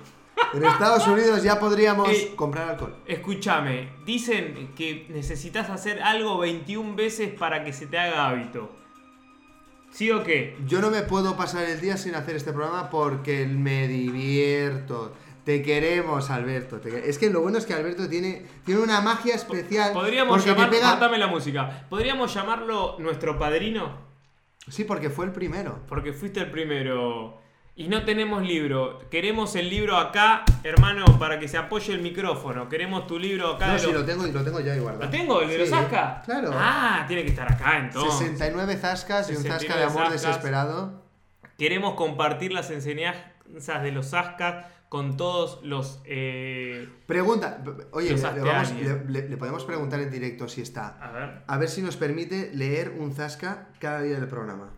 [0.54, 2.95] En Estados Unidos ya podríamos Eh, comprar alcohol.
[3.06, 8.71] Escúchame, dicen que necesitas hacer algo 21 veces para que se te haga hábito.
[9.91, 10.56] ¿Sí o qué?
[10.67, 15.13] Yo no me puedo pasar el día sin hacer este programa porque me divierto.
[15.43, 16.80] Te queremos, Alberto.
[16.80, 19.93] te Es que lo bueno es que Alberto tiene, tiene una magia especial.
[19.93, 20.69] Podríamos porque te llamar...
[20.69, 21.88] pega- Cortame la música.
[21.89, 23.97] ¿Podríamos llamarlo nuestro padrino?
[24.67, 25.80] Sí, porque fue el primero.
[25.88, 27.41] Porque fuiste el primero.
[27.80, 29.00] Y no tenemos libro.
[29.10, 32.68] Queremos el libro acá, hermano, para que se apoye el micrófono.
[32.68, 33.68] Queremos tu libro acá.
[33.68, 35.06] No, de sí, lo tengo y lo tengo ya ahí guardado.
[35.06, 35.42] ¿Lo tengo?
[35.42, 36.22] ¿El de los Sí, Zasca?
[36.26, 36.52] Claro.
[36.54, 38.20] Ah, tiene que estar acá entonces.
[38.20, 40.22] 69 zascas y un zasca de 69 amor zascas.
[40.22, 41.04] desesperado.
[41.58, 46.02] Queremos compartir las enseñanzas de los Zascas con todos los.
[46.04, 48.74] eh, Pregunta, oye, Los vamos-
[49.08, 50.98] le- le podemos preguntar en directo si está.
[51.02, 51.44] A ver.
[51.48, 54.70] A ver si nos permite leer un zasca cada día del programa.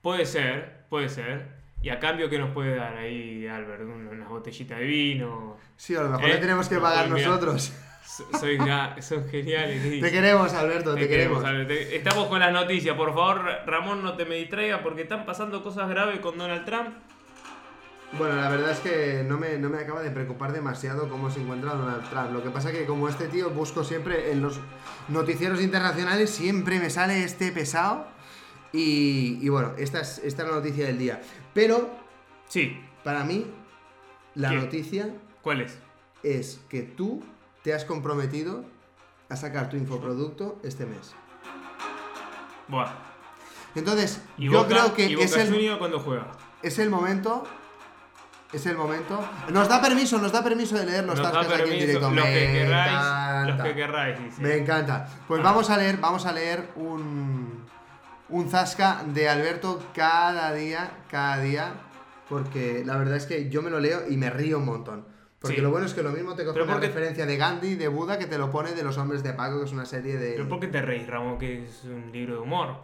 [0.00, 1.60] Puede ser, puede ser.
[1.82, 3.82] Y a cambio, ¿qué nos puede dar ahí, Albert?
[3.82, 5.56] Un- Unas botellitas de vino.
[5.76, 6.34] Sí, a lo mejor ¿Eh?
[6.34, 7.26] le tenemos que No, pagar mira.
[7.26, 7.72] nosotros.
[8.06, 8.58] So- Soy
[9.00, 10.00] son geniales.
[10.00, 11.42] Te queremos, Alberto, te, Te queremos.
[11.42, 12.94] queremos, Estamos con las noticias.
[12.96, 16.90] Por favor, Ramón, no te me distraiga porque están pasando cosas graves con Donald Trump.
[18.18, 21.40] Bueno, la verdad es que no me, no me acaba de preocupar demasiado cómo se
[21.40, 22.32] encuentra Donald Trump.
[22.32, 24.60] Lo que pasa que como este tío busco siempre en los
[25.08, 28.06] noticieros internacionales, siempre me sale este pesado.
[28.74, 31.22] Y, y bueno, esta es, esta es la noticia del día.
[31.54, 31.90] Pero,
[32.48, 32.80] Sí.
[33.04, 33.46] para mí,
[34.34, 34.56] la ¿Qué?
[34.56, 35.78] noticia ¿Cuál es?
[36.22, 37.22] es que tú
[37.62, 38.64] te has comprometido
[39.28, 41.14] a sacar tu infoproducto este mes.
[42.68, 42.90] Buah.
[43.74, 46.26] Entonces, ¿Y yo Boca, creo que y Boca es el, cuando juega?
[46.62, 47.44] es el momento.
[48.52, 49.18] Es el momento.
[49.50, 52.00] Nos da permiso, nos da permiso de leer los Nos aquí en directo.
[52.00, 53.44] los Me que querráis, encanta.
[53.46, 54.42] los que querráis, dice.
[54.42, 55.08] Me encanta.
[55.26, 55.44] Pues Ah.
[55.44, 57.61] vamos a leer, vamos a leer un
[58.32, 61.74] un zasca de Alberto cada día, cada día,
[62.28, 65.06] porque la verdad es que yo me lo leo y me río un montón.
[65.38, 65.62] Porque Sí.
[65.62, 68.18] lo bueno es que lo mismo te coge una porque- referencia de Gandhi, de Buda,
[68.18, 70.32] que te lo pone de los hombres de Paco, que es una serie de.
[70.32, 72.76] ¿Pero por qué te reís, Ramón, que es un libro de humor?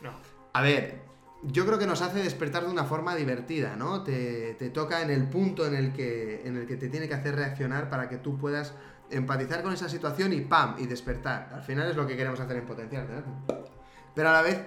[0.00, 0.10] No.
[0.54, 1.00] A ver,
[1.42, 4.02] yo creo que nos hace despertar de una forma divertida, ¿no?
[4.02, 7.14] Te, te toca en el punto en el, que, en el que te tiene que
[7.14, 8.74] hacer reaccionar para que tú puedas
[9.10, 10.76] empatizar con esa situación y ¡pam!
[10.78, 11.50] y despertar.
[11.54, 13.06] Al final es lo que queremos hacer en potencial,
[13.48, 13.81] ¿no?
[14.14, 14.60] Pero a la vez,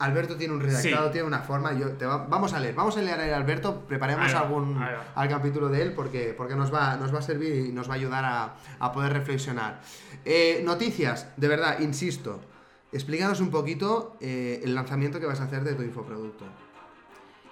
[0.00, 1.12] Alberto tiene un redactado, Sí.
[1.12, 1.72] tiene una forma.
[1.72, 4.80] Yo, te va- vamos a leer, vamos a leer a Alberto, preparemos va, algún
[5.14, 7.94] al capítulo de él porque, porque nos, va, nos va a servir y nos va
[7.94, 9.80] a ayudar a, a poder reflexionar.
[10.24, 12.40] Eh, noticias, de verdad, insisto.
[12.92, 16.44] Explícanos un poquito eh, el lanzamiento que vas a hacer de tu infoproducto.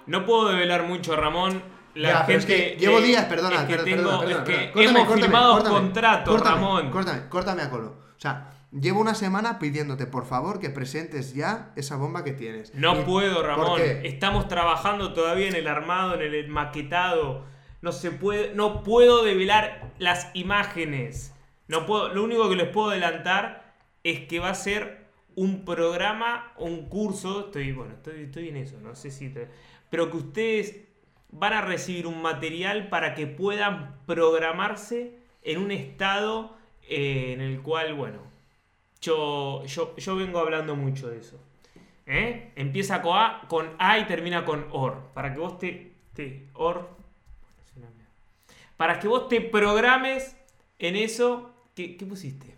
[0.05, 1.61] No puedo develar mucho, Ramón.
[1.95, 2.75] La Ya, pero es gente.
[2.75, 4.71] que llevo días, perdona, es que tengo- perdona, perdona, es que perdona.
[4.73, 6.91] Córtame, hemos córtame, firmado córtame, contrato, córtame, Ramón.
[6.91, 7.87] Córtame, córtame a colo.
[8.15, 12.73] O sea, llevo una semana pidiéndote, por favor, que presentes ya esa bomba que tienes.
[12.75, 13.81] No Y- puedo, ¿por Ramón.
[14.03, 17.45] Estamos trabajando todavía en el armado, en el maquetado.
[17.81, 21.33] No se puede, no puedo develar las imágenes.
[21.67, 26.51] No puedo, lo único que les puedo adelantar es que va a ser un programa
[26.57, 27.45] o un curso.
[27.47, 29.47] Estoy, bueno, estoy, estoy en eso, no sé si te-
[29.89, 30.81] pero que ustedes
[31.29, 36.55] van a recibir un material para que puedan programarse en un estado
[36.89, 38.19] eh, en el cual, bueno,
[39.01, 41.39] yo, yo, yo vengo hablando mucho de eso.
[42.05, 42.53] ¿Eh?
[42.55, 45.11] Empieza con A, con A y termina con OR.
[45.13, 45.93] Para que vos te.
[46.13, 46.89] te OR.
[48.77, 50.35] Para que vos te programes
[50.79, 51.51] en eso.
[51.75, 52.55] ¿Qué, qué pusiste?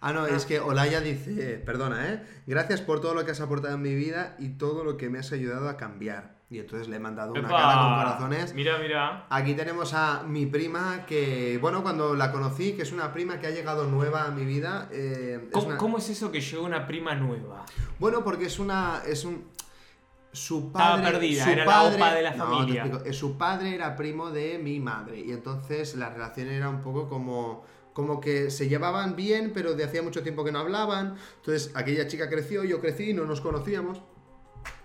[0.00, 2.22] Ah, no, es que Olaya dice, perdona, ¿eh?
[2.46, 5.18] Gracias por todo lo que has aportado en mi vida y todo lo que me
[5.18, 6.35] has ayudado a cambiar.
[6.48, 7.50] Y entonces le he mandado una ¡Epa!
[7.56, 8.54] cara con corazones.
[8.54, 9.26] Mira, mira.
[9.30, 13.48] Aquí tenemos a mi prima que, bueno, cuando la conocí, que es una prima que
[13.48, 14.88] ha llegado nueva a mi vida.
[14.92, 17.64] eh, es ¿Cómo, una- cómo es eso que llegó una prima nueva?
[17.98, 19.02] Bueno, porque es una.
[19.04, 19.44] Es un.
[20.32, 21.12] Su Estaba padre.
[21.12, 22.82] perdida, su era la padre- opa de la No, te familia.
[22.84, 23.04] explico.
[23.06, 25.18] Eh, Su padre era primo de mi madre.
[25.18, 27.64] Y entonces la relación era un poco como.
[27.92, 31.16] Como que se llevaban bien, pero de hacía mucho tiempo que no hablaban.
[31.38, 34.02] Entonces aquella chica creció, yo crecí, no nos conocíamos.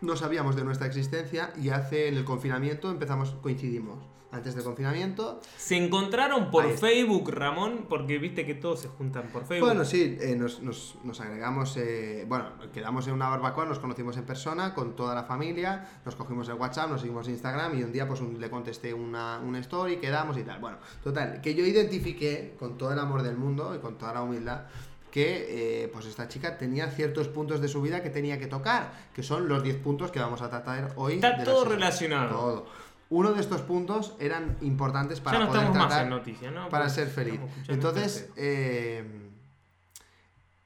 [0.02, 1.52] No sabíamos de nuestra existencia.
[1.62, 4.00] Y hace en el confinamiento empezamos, coincidimos.
[4.34, 5.42] Antes del confinamiento.
[5.58, 6.66] ¿Se encontraron por.
[6.78, 7.88] Facebook, Ramón?
[7.90, 9.68] Porque viste que todos se juntan por Facebook.
[9.68, 14.16] Bueno, sí, eh, nos, nos- nos agregamos, eh, bueno, quedamos en una barbacoa, nos conocimos
[14.16, 17.84] en persona con toda la familia, nos cogimos el WhatsApp, nos seguimos en Instagram y
[17.84, 20.62] un día pues un- le contesté una, una story, quedamos y tal.
[20.62, 24.22] Bueno, total, que yo identifiqué con todo el amor del mundo y con toda la
[24.22, 24.62] humildad
[25.12, 28.94] que eh, pues esta chica tenía ciertos puntos de su vida que tenía que tocar,
[29.14, 31.16] que son los 10 puntos que vamos a tratar hoy.
[31.16, 32.30] Está de todo relacionado.
[32.30, 32.66] Todo.
[33.10, 36.70] Uno de estos puntos eran importantes para ya no poder más tratar en noticias, ¿no?
[36.70, 37.42] para Porque ser feliz.
[37.68, 39.31] Entonces, eh,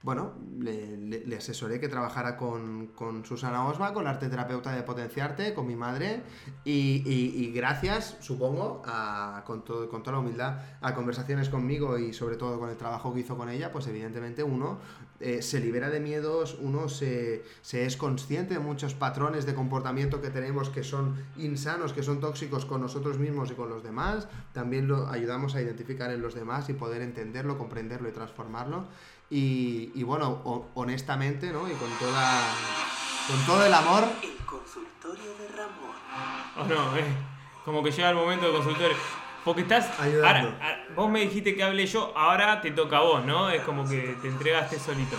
[0.06, 5.52] bueno, le, asesoré que trabajara con, con Susana Osma, con la arte terapeuta de Potenciarte,
[5.52, 6.22] con mi madre,
[6.64, 12.36] y, gracias, supongo, a- con, todo, con toda la humildad, a conversaciones conmigo y sobre
[12.36, 14.78] todo con el trabajo que hizo con ella, pues evidentemente uno
[15.18, 17.42] eh, se libera de miedos, uno se
[17.72, 22.64] es consciente de muchos patrones de comportamiento que tenemos que son insanos, que son tóxicos
[22.64, 24.28] con nosotros mismos y con los demás.
[24.52, 28.84] También lo ayudamos a identificar en los demás y poder entenderlo, comprenderlo y transformarlo.
[29.30, 31.68] Y, y bueno, ho- honestamente, ¿no?
[31.68, 32.40] Y con toda
[33.28, 35.96] con todo el amor, El consultorio de Ramón.
[36.58, 37.04] O no, eh.
[37.64, 38.96] Como que llega el momento de consultorio.
[39.44, 39.98] Porque estás.
[39.98, 40.48] Ayudando.
[40.48, 43.50] ahora- ahora- vos me dijiste que hable yo, ahora te toca a vos, ¿no?
[43.50, 45.16] Es como que te entregaste solito.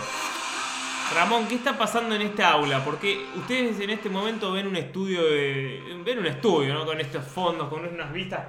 [1.14, 2.84] Ramón, ¿qué está pasando en esta aula?
[2.84, 6.00] Porque ustedes en este momento ven un estudio de.
[6.04, 6.84] ven un estudio, ¿no?
[6.86, 8.40] Con estos fondos, con unas vistas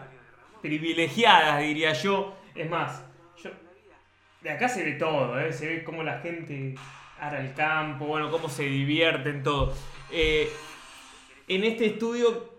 [0.61, 2.33] privilegiadas, diría yo.
[2.55, 3.03] Es más.
[4.41, 5.52] De acá se ve todo, ¿eh?
[5.52, 6.75] Se ve cómo la gente
[7.19, 9.73] ara el campo, bueno, cómo se divierten, todo.
[10.12, 10.49] Eh,
[11.47, 12.49] en este estudio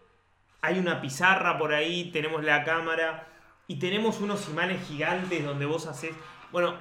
[0.60, 3.26] hay una pizarra por ahí, tenemos la cámara
[3.66, 6.10] y tenemos unos imanes gigantes donde vos haces.
[6.52, 6.74] Bueno,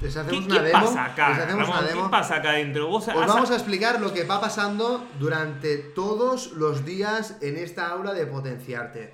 [0.00, 0.80] les ¿qué, hacemos qué una demo.
[0.80, 1.28] pasa acá?
[1.30, 1.78] les hacemos Ramón?
[1.80, 2.04] una demo.
[2.04, 2.86] ¿Qué pasa acá adentro?
[2.86, 7.58] Vos Os has- vamos a explicar lo que va pasando durante todos los días en
[7.58, 9.12] esta aula de Potenciarte.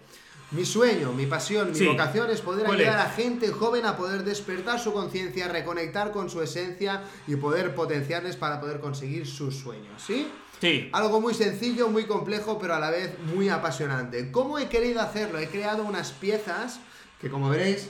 [0.55, 1.87] Mi sueño, mi pasión, mi Sí.
[1.87, 3.05] vocación es poder ¿Cuál ayudar es?
[3.07, 8.37] a gente joven a poder despertar su conciencia, reconectar con su esencia y poder potenciarles
[8.37, 10.31] para poder conseguir sus sueños, ¿sí?
[10.61, 10.89] Sí.
[10.93, 14.31] Algo muy sencillo, muy complejo, pero a la vez muy apasionante.
[14.31, 15.39] ¿Cómo he querido hacerlo?
[15.41, 16.79] He creado unas piezas
[17.21, 17.89] que, como veréis,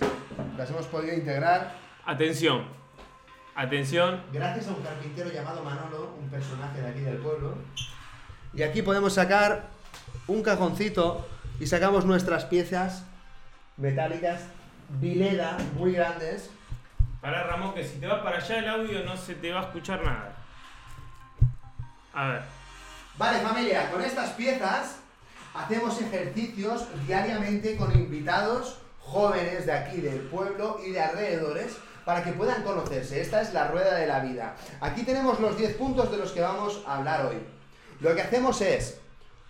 [0.56, 2.64] las hemos podido integrar Atención.
[3.54, 4.22] Atención.
[4.32, 7.54] gracias a un carpintero llamado Manolo, un personaje de aquí del pueblo.
[8.54, 9.68] Y aquí podemos sacar
[10.26, 11.26] un cajoncito
[11.60, 13.04] y sacamos nuestras piezas
[13.76, 14.40] metálicas
[15.00, 16.50] Vileda muy grandes.
[17.20, 19.64] Para Ramón, que si te vas para allá el audio no se te va a
[19.64, 20.36] escuchar nada.
[22.12, 22.42] A ver.
[23.16, 24.96] Vale, familia, con estas piezas
[25.54, 32.32] hacemos ejercicios diariamente con invitados jóvenes de aquí del pueblo y de alrededores para que
[32.32, 33.20] puedan conocerse.
[33.20, 34.56] Esta es la rueda de la vida.
[34.80, 37.38] Aquí tenemos los 10 puntos de los que vamos a hablar hoy.
[38.00, 38.98] Lo que hacemos es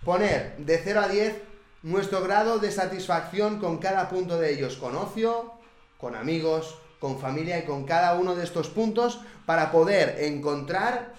[0.03, 1.54] poner de 0 a 10
[1.85, 5.53] nuestro grado de satisfacción con cada punto de ellos, con ocio,
[5.99, 11.13] con amigos, con familia y con cada uno de estos puntos para poder encontrar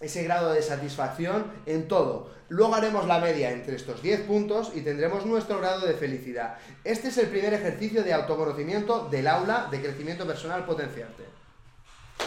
[0.00, 2.28] ese grado de satisfacción en todo.
[2.48, 6.58] Luego haremos la media entre estos 10 puntos y tendremos nuestro grado de felicidad.
[6.82, 11.22] Este es el primer ejercicio de autoconocimiento del aula de crecimiento personal potenciarte.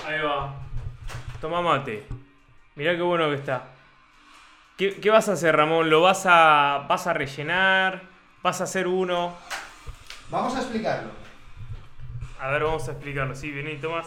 [0.05, 0.55] Ahí va.
[1.41, 2.05] Toma mate.
[2.75, 3.76] Mirá qué bueno que está.
[4.77, 5.89] ¿Qué, qué vas a hacer, Ramón?
[5.89, 8.03] ¿Lo vas a, vas a rellenar?
[8.43, 9.35] ¿Vas a hacer uno?
[10.29, 11.09] Vamos a explicarlo.
[12.39, 13.35] A ver, vamos a explicarlo.
[13.35, 14.05] Sí, vení, Tomás.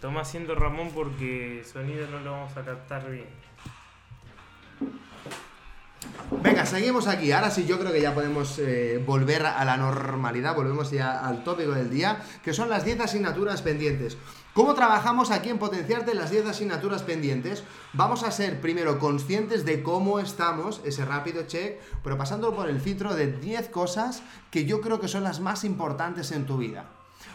[0.00, 3.26] Tomás siendo Ramón porque el sonido no lo vamos a captar bien.
[6.42, 7.32] Venga, seguimos aquí.
[7.32, 10.54] Ahora sí, yo creo que ya podemos eh, volver a la normalidad.
[10.54, 14.16] Volvemos ya al tópico del día, que son las 10 asignaturas pendientes.
[14.54, 17.64] ¿Cómo trabajamos aquí en potenciarte las 10 asignaturas pendientes?
[17.94, 22.78] Vamos a ser primero conscientes de cómo estamos, ese rápido check, pero pasándolo por el
[22.78, 26.84] filtro de 10 cosas que yo creo que son las más importantes en tu vida.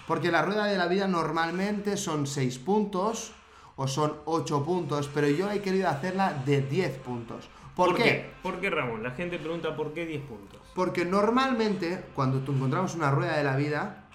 [0.06, 3.32] Porque la rueda de la vida normalmente son 6 puntos
[3.78, 7.50] o son 8 puntos, pero yo he querido hacerla de 10 puntos.
[7.76, 8.30] ¿Por, qué?
[8.44, 9.02] ¿Por qué, Ramón?
[9.02, 10.60] La gente pregunta por qué 10 puntos.
[10.76, 14.07] Porque normalmente cuando tú encontramos una rueda de la vida,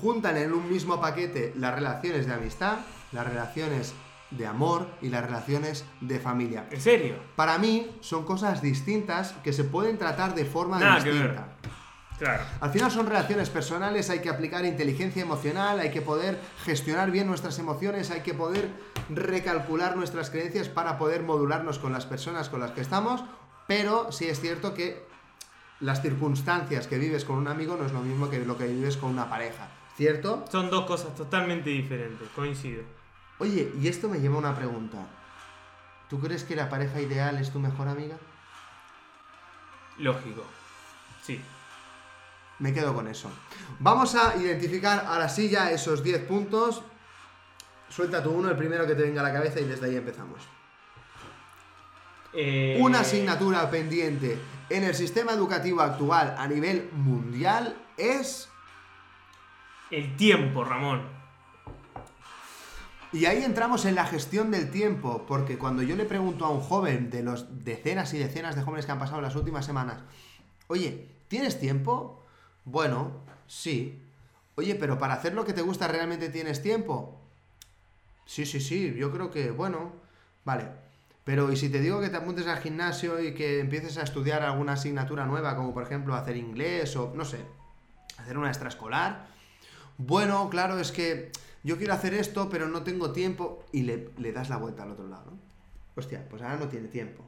[0.00, 2.78] juntan en un mismo paquete las relaciones de amistad,
[3.12, 3.94] las relaciones
[4.30, 6.66] de amor y las relaciones de familia.
[6.70, 7.16] ¿En serio?
[7.36, 11.48] Para mí son cosas distintas que se pueden tratar de forma Nada distinta.
[12.18, 12.44] Claro.
[12.60, 17.26] Al final son relaciones personales, hay que aplicar inteligencia emocional, hay que poder gestionar bien
[17.26, 18.68] nuestras emociones, hay que poder
[19.08, 23.24] recalcular nuestras creencias para poder modularnos con las personas con las que estamos,
[23.66, 25.02] pero sí es cierto que
[25.80, 28.98] las circunstancias que vives con un amigo no es lo mismo que lo que vives
[28.98, 29.68] con una pareja,
[30.00, 30.46] ¿cierto?
[30.50, 32.82] Son dos cosas totalmente diferentes, coincido.
[33.38, 34.96] Oye, y esto me lleva a una pregunta.
[36.08, 38.16] ¿Tú crees que la pareja ideal es tu mejor amiga?
[39.98, 40.42] Lógico.
[41.22, 41.38] Sí.
[42.60, 43.30] Me quedo con eso.
[43.78, 46.82] Vamos a identificar ahora sí ya esos 10 puntos.
[47.90, 50.40] Suelta tú uno, el primero que te venga a la cabeza y desde ahí empezamos.
[52.32, 54.38] Eh, Una asignatura pendiente
[54.70, 58.49] en el sistema educativo actual a nivel mundial es...
[59.90, 61.02] El tiempo, Ramón.
[63.12, 66.60] Y ahí entramos en la gestión del tiempo, porque cuando yo le pregunto a un
[66.60, 69.98] joven de los decenas y decenas de jóvenes que han pasado las últimas semanas,
[70.68, 72.24] oye, ¿tienes tiempo?
[72.64, 73.10] Bueno,
[73.48, 74.00] sí.
[74.54, 77.20] Oye, pero para hacer lo que te gusta realmente tienes tiempo.
[78.26, 79.92] Sí, sí, sí, yo creo que, bueno,
[80.44, 80.68] vale.
[81.24, 84.42] Pero ¿y si te digo que te apuntes al gimnasio y que empieces a estudiar
[84.44, 87.38] alguna asignatura nueva, como por ejemplo hacer inglés o, no sé,
[88.18, 89.39] hacer una extraescolar?
[90.02, 91.30] Bueno, claro, es que
[91.62, 93.62] yo quiero hacer esto, pero no tengo tiempo.
[93.70, 95.32] Y le, das la vuelta al otro lado.
[95.94, 97.22] Hostia, pues ahora no tiene tiempo.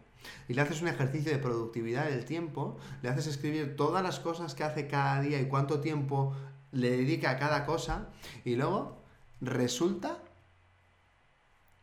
[0.49, 4.55] Y le haces un ejercicio de productividad del tiempo, le haces escribir todas las cosas
[4.55, 6.35] que hace cada día y cuánto tiempo
[6.71, 8.09] le dedica a cada cosa,
[8.45, 8.97] y luego
[9.41, 10.17] resulta,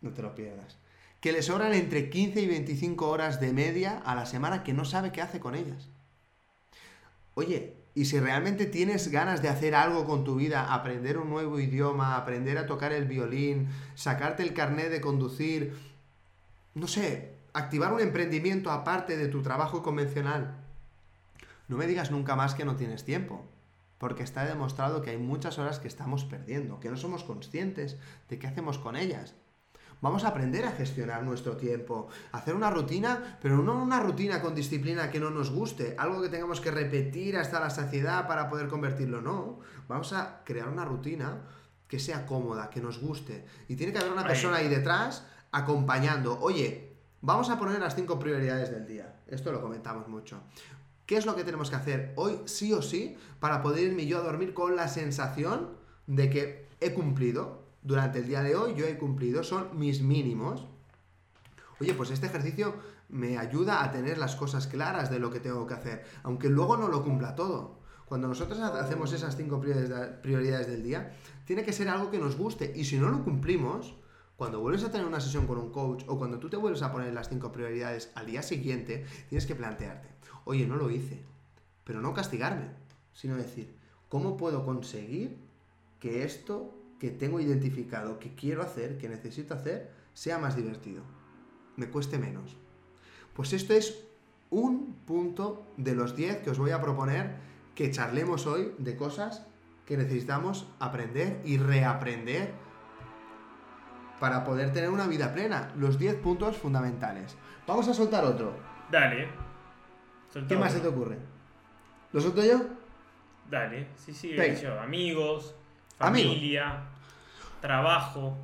[0.02, 0.78] no te lo pierdas,
[1.20, 4.86] que le sobran entre 15 y 25 horas de media a la semana que no
[4.86, 5.90] sabe qué hace con ellas.
[7.36, 11.60] Oye, y si realmente tienes ganas de hacer algo con tu vida, aprender un nuevo
[11.60, 15.76] idioma, aprender a tocar el violín, sacarte el carnet de conducir,
[16.76, 20.56] no sé, activar un emprendimiento aparte de tu trabajo convencional,
[21.68, 23.46] no me digas nunca más que no tienes tiempo,
[23.98, 27.98] porque está demostrado que hay muchas horas que estamos perdiendo, que no somos conscientes
[28.30, 29.36] de qué hacemos con ellas.
[30.02, 34.56] Vamos a aprender a gestionar nuestro tiempo, hacer una rutina, pero no una rutina con
[34.56, 38.70] disciplina que no nos guste, algo que tengamos que repetir hasta la saciedad para poder
[38.70, 39.60] convertirlo, no.
[39.90, 41.42] Vamos a crear una rutina
[41.88, 43.46] que sea cómoda, que nos guste.
[43.68, 46.40] Y tiene que haber una persona ahí detrás acompañando.
[46.40, 49.22] Oye, vamos a poner las cinco prioridades del día.
[49.28, 50.42] Esto lo comentamos mucho.
[51.06, 54.20] ¿Qué es lo que tenemos que hacer hoy sí o sí para poder irme yo
[54.20, 55.72] a dormir con la sensación
[56.06, 57.64] de que he cumplido?
[57.90, 60.64] Durante el día de hoy yo he cumplido, son mis mínimos.
[61.82, 62.76] Oye, pues este ejercicio
[63.10, 66.78] me ayuda a tener las cosas claras de lo que tengo que hacer, aunque luego
[66.78, 67.80] no lo cumpla todo.
[68.06, 71.14] Cuando nosotros ha- hacemos esas cinco prioridades del día,
[71.46, 72.72] tiene que ser algo que nos guste.
[72.76, 73.96] Y si no lo cumplimos,
[74.38, 76.92] cuando vuelves a tener una sesión con un coach o cuando tú te vuelves a
[76.92, 80.10] poner las cinco prioridades al día siguiente, tienes que plantearte,
[80.46, 81.24] oye, no lo hice,
[81.86, 82.70] pero no castigarme,
[83.14, 83.76] sino decir,
[84.10, 85.40] ¿cómo puedo conseguir
[86.00, 91.04] que esto que tengo identificado, que quiero hacer, que necesito hacer, sea más divertido?
[91.78, 92.58] Me cueste menos.
[93.34, 94.06] Pues esto es
[94.50, 97.36] un punto de los 10 que os voy a proponer
[97.76, 99.46] que charlemos hoy de cosas
[99.86, 102.52] que necesitamos aprender y reaprender
[104.20, 105.72] para poder tener una vida plena.
[105.78, 107.38] Los 10 puntos fundamentales.
[107.66, 108.54] Vamos a soltar otro.
[108.92, 109.30] Dale.
[110.48, 111.18] ¿Qué más se te ocurre?
[112.12, 112.60] ¿Lo suelto yo?
[113.50, 113.88] Dale.
[113.96, 114.80] Sí, sí, yo.
[114.80, 115.56] Amigos,
[115.98, 116.34] Amigos.
[116.34, 116.84] familia,
[117.62, 118.38] trabajo.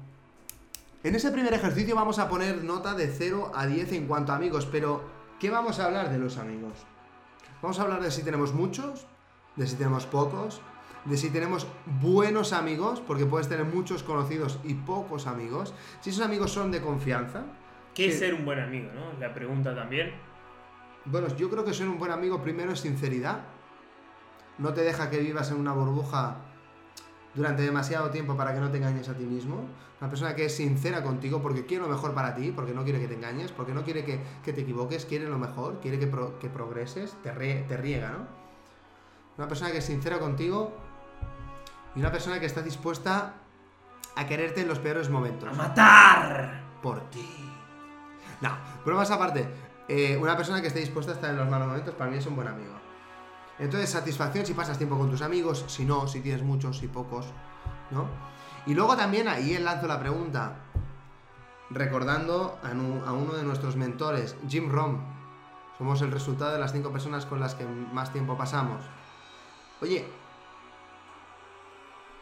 [1.03, 4.35] En ese primer ejercicio vamos a poner nota de 0 a 10 en cuanto a
[4.35, 5.03] amigos, pero
[5.39, 6.73] ¿qué vamos a hablar de los amigos?
[7.61, 9.05] Vamos a hablar de si tenemos muchos,
[9.55, 10.61] de si tenemos pocos,
[11.05, 11.67] de si tenemos
[12.01, 16.81] buenos amigos, porque puedes tener muchos conocidos y pocos amigos, si esos amigos son de
[16.81, 17.43] confianza.
[17.93, 19.17] ¿Qué es ser un buen amigo, no?
[19.19, 20.11] La pregunta también.
[21.05, 23.41] Bueno, yo creo que ser un buen amigo primero es sinceridad.
[24.57, 26.37] No te deja que vivas en una burbuja
[27.35, 29.65] durante demasiado tiempo para que no te engañes a ti mismo.
[30.01, 32.99] Una persona que es sincera contigo porque quiere lo mejor para ti, porque no quiere
[32.99, 36.07] que te engañes, porque no quiere que, que te equivoques, quiere lo mejor, quiere que,
[36.07, 38.27] pro- que progreses, te riega, ¿no?
[39.37, 40.73] Una persona que es sincera contigo
[41.95, 43.33] y una persona que está dispuesta
[44.15, 45.49] a quererte en los peores momentos.
[45.49, 46.63] ¡A matar!
[46.81, 47.27] Por ti.
[48.41, 48.49] No,
[48.85, 49.47] bromas aparte.
[49.87, 52.25] eh, una persona que esté dispuesta a estar en los malos momentos para mí es
[52.27, 52.73] un buen amigo.
[53.57, 57.27] Entonces, satisfacción si pasas tiempo con tus amigos, si no, si tienes muchos, si pocos,
[57.91, 58.07] ¿no?
[58.65, 60.57] Y luego también ahí lanzo la pregunta,
[61.69, 64.99] recordando a, a uno de nuestros mentores, Jim Rom.
[65.77, 68.81] Somos el resultado de las cinco personas con las que más tiempo pasamos.
[69.81, 70.07] Oye,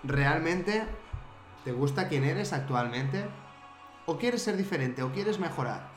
[0.03, 0.85] ¿realmente
[1.63, 3.25] te gusta quién eres actualmente?
[4.05, 5.03] ¿O quieres ser diferente?
[5.03, 5.87] ¿O quieres mejorar?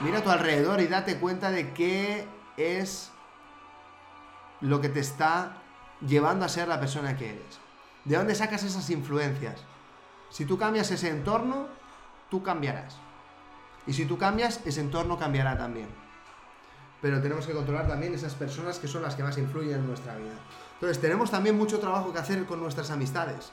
[0.00, 3.11] Mira a tu alrededor y date cuenta de qué es
[4.62, 5.58] lo que te está
[6.06, 7.60] llevando a ser la persona que eres.
[8.04, 9.60] ¿De dónde sacas esas influencias?
[10.30, 11.66] Si tú cambias ese entorno,
[12.30, 12.96] tú cambiarás.
[13.86, 15.88] Y si tú cambias, ese entorno cambiará también.
[17.00, 20.16] Pero tenemos que controlar también esas personas que son las que más influyen en nuestra
[20.16, 20.34] vida.
[20.74, 23.52] Entonces, tenemos también mucho trabajo que hacer con nuestras amistades.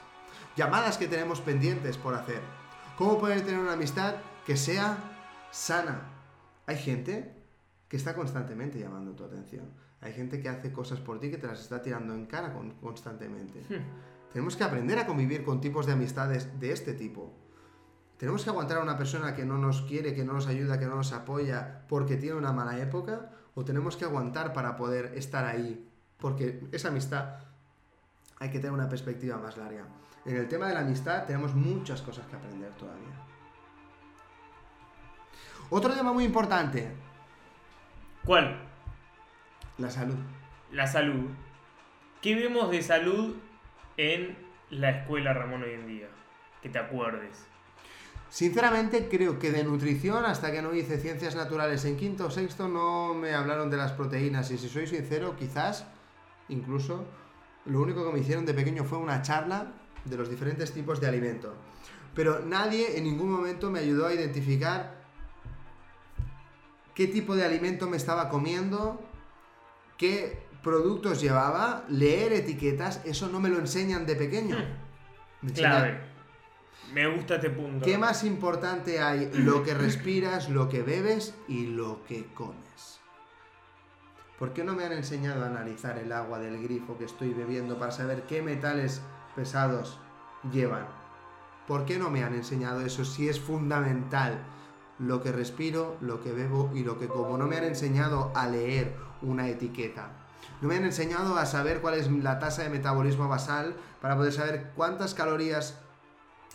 [0.56, 2.40] Llamadas que tenemos pendientes por hacer.
[2.96, 4.14] ¿Cómo poder tener una amistad
[4.46, 4.96] que sea
[5.50, 6.02] sana?
[6.66, 7.39] Hay gente
[7.90, 9.66] que está constantemente llamando tu atención.
[10.00, 12.70] Hay gente que hace cosas por ti que te las está tirando en cara con-
[12.76, 13.62] constantemente.
[14.32, 17.34] Tenemos que aprender a convivir con tipos de amistades de este tipo.
[18.16, 20.86] ¿Tenemos que aguantar a una persona que no nos quiere, que no nos ayuda, que
[20.86, 23.32] no nos apoya porque tiene una mala época?
[23.56, 25.90] ¿O tenemos que aguantar para poder estar ahí?
[26.18, 27.40] Porque esa amistad
[28.38, 29.84] hay que tener una perspectiva más larga.
[30.24, 33.26] En el tema de la amistad tenemos muchas cosas que aprender todavía.
[35.70, 36.92] Otro tema muy importante,
[38.24, 38.70] ¿Cuál?
[39.80, 40.16] la salud.
[40.72, 41.30] La salud.
[42.20, 43.36] ¿Qué vemos de salud
[43.96, 44.36] en
[44.68, 46.08] la escuela Ramón hoy en día?
[46.62, 47.46] Que te acuerdes.
[48.28, 52.68] Sinceramente creo que de nutrición, hasta que no hice ciencias naturales en quinto o sexto,
[52.68, 54.50] no me hablaron de las proteínas.
[54.50, 55.86] Y si soy sincero, quizás,
[56.48, 57.06] incluso,
[57.64, 59.72] lo único que me hicieron de pequeño fue una charla
[60.04, 61.54] de los diferentes tipos de alimento.
[62.14, 64.99] Pero nadie en ningún momento me ayudó a identificar
[66.94, 69.00] qué tipo de alimento me estaba comiendo,
[69.96, 74.56] qué productos llevaba, leer etiquetas, eso no me lo enseñan de pequeño.
[75.42, 76.10] Me enseñan- Clave.
[76.92, 77.84] Me gusta este punto.
[77.84, 79.30] ¿Qué más importante hay?
[79.32, 82.98] Lo que respiras, lo que bebes y lo que comes.
[84.38, 87.78] ¿Por qué no me han enseñado a analizar el agua del grifo que estoy bebiendo
[87.78, 89.02] para saber qué metales
[89.36, 90.00] pesados
[90.50, 90.88] llevan?
[91.68, 94.38] ¿Por qué no me han enseñado eso si es fundamental?
[95.00, 97.36] Lo que respiro, lo que bebo y lo que como.
[97.38, 100.10] No me han enseñado a leer una etiqueta.
[100.60, 104.32] No me han enseñado a saber cuál es la tasa de metabolismo basal para poder
[104.32, 105.78] saber cuántas calorías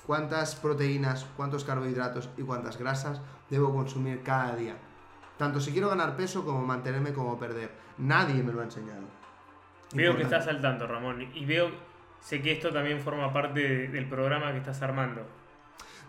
[0.06, 4.76] cuántas proteínas, cuántos carbohidratos y cuántas grasas debo consumir cada día.
[5.40, 7.72] Tanto si quiero ganar peso como mantenerme como perder.
[7.98, 9.02] Nadie me lo ha enseñado.
[9.94, 11.24] Veo que estás al tanto, Ramón.
[11.34, 11.72] Y veo,
[12.22, 15.24] sé que esto también forma parte de- del programa que estás armando.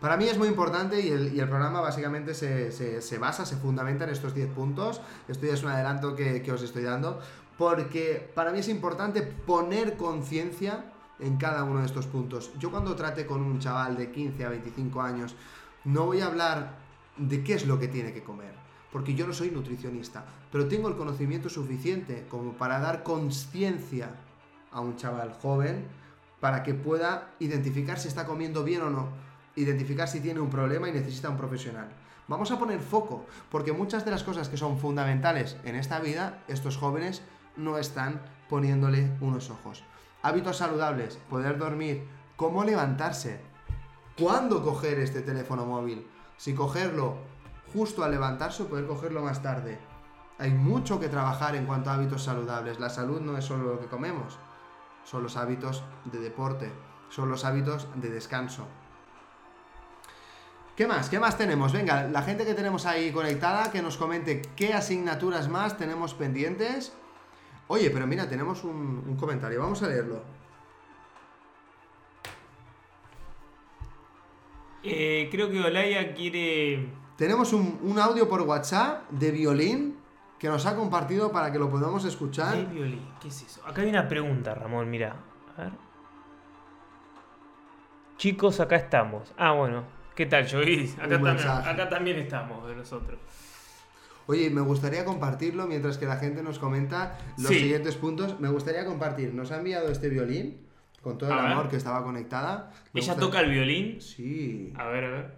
[0.07, 4.37] Para mí es muy importante y el, programa básicamente se basa, se fundamenta en estos
[4.37, 5.01] 10 puntos.
[5.27, 7.19] Esto ya es un adelanto que, que os estoy dando.
[7.59, 12.53] Porque para mí es importante poner conciencia en cada uno de estos puntos.
[12.57, 15.35] Yo cuando trate con un chaval de 15 a 25 años,
[15.83, 16.79] no voy a hablar
[17.17, 18.55] de qué es lo que tiene que comer.
[18.93, 24.15] Porque yo no soy nutricionista, pero tengo el conocimiento suficiente como para dar conciencia
[24.71, 25.85] a un chaval joven
[26.39, 29.26] para que pueda identificar si está comiendo bien o no,
[29.57, 31.89] identificar si tiene un problema y necesita un profesional.
[32.29, 36.43] Vamos a poner foco, porque muchas de las cosas que son fundamentales en esta vida,
[36.49, 37.23] estos jóvenes
[37.57, 39.85] no están poniéndole unos ojos.
[40.23, 43.41] Hábitos saludables, poder dormir, cómo levantarse,
[44.19, 47.17] cuándo coger este teléfono móvil, si cogerlo
[47.73, 49.79] justo al levantarse o poder cogerlo más tarde.
[50.39, 52.79] Hay mucho que trabajar en cuanto a hábitos saludables.
[52.79, 54.39] La salud no es solo lo que comemos,
[55.05, 56.73] son los hábitos de deporte,
[57.09, 58.67] son los hábitos de descanso.
[60.77, 61.09] ¿Qué más?
[61.09, 61.73] ¿Qué más tenemos?
[61.73, 66.95] Venga, la gente que tenemos ahí conectada, que nos comente qué asignaturas más tenemos pendientes.
[67.69, 70.23] Oye, pero mira, tenemos un, un comentario, vamos a leerlo.
[74.83, 76.89] Eh, creo que Olaya quiere.
[77.17, 79.97] Tenemos un, un audio por WhatsApp de violín
[80.39, 82.55] que nos ha compartido para que lo podamos escuchar.
[82.55, 83.09] ¿Qué violín?
[83.19, 83.67] ¿Qué es eso?
[83.67, 85.17] Acá hay una pregunta, Ramón, mira.
[85.57, 85.73] A ver.
[88.19, 89.33] Chicos, acá estamos.
[89.39, 89.96] Ah, bueno.
[90.17, 90.97] ¿Qué tal, Jovis?
[90.99, 93.19] Acá, acá también estamos de nosotros.
[94.27, 97.61] Oye, me gustaría compartirlo mientras que la gente nos comenta los Sí.
[97.61, 98.41] siguientes puntos.
[98.41, 99.33] Me gustaría compartir.
[99.35, 100.67] Nos ha enviado este violín
[101.03, 101.47] con todo el ver.
[101.53, 102.73] amor que estaba conectada.
[102.93, 104.01] Me Ella gusta- toca el violín.
[104.01, 104.73] Sí.
[104.77, 105.35] A ver, a ver.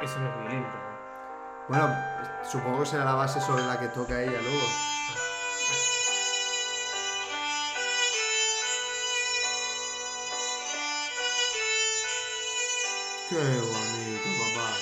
[0.00, 0.92] Eso no es violín, pero...
[1.68, 1.94] Bueno,
[2.50, 4.66] supongo que será la base sobre la que toca ella luego.
[13.28, 14.76] Qué bonito, papá.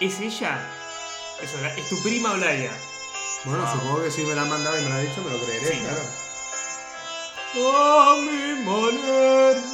[0.00, 0.58] ¿Es ella?
[1.42, 2.70] Eso, la- ¿Es tu prima Olaya?
[3.44, 5.44] Bueno, supongo que si me la han mandado y me la ha dicho, me lo
[5.44, 5.80] creeré, Sí.
[5.80, 6.02] claro.
[7.54, 9.71] A mi manera.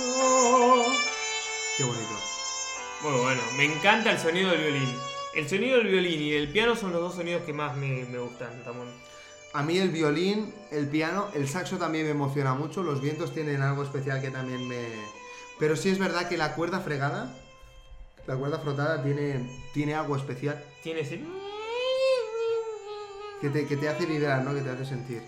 [3.08, 4.94] Muy bueno, me encanta el sonido del violín.
[5.34, 8.18] El sonido del violín y del piano son los dos sonidos que más me, me
[8.18, 8.88] gustan, Ramón.
[9.54, 12.82] A mí el violín, el piano, el saxo también me emociona mucho.
[12.82, 14.88] Los vientos tienen algo especial que también me.
[15.58, 17.34] Pero sí es verdad que la cuerda fregada,
[18.26, 21.20] la cuerda frotada tiene, tiene algo especial Tiene ese...
[23.40, 24.54] que te, que te hace vibrar, ¿no?
[24.54, 25.22] Que te hace sentir.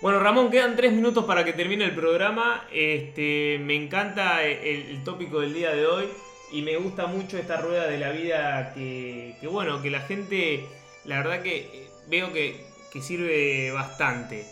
[0.00, 2.68] Bueno, Ramón, quedan tres minutos para que termine el programa.
[2.70, 6.08] Este, me encanta el, el tópico del día de hoy
[6.52, 10.66] y me gusta mucho esta rueda de la vida que, que, bueno, que la gente,
[11.04, 12.64] la verdad que eh, veo que,
[13.02, 14.46] sirve bastante.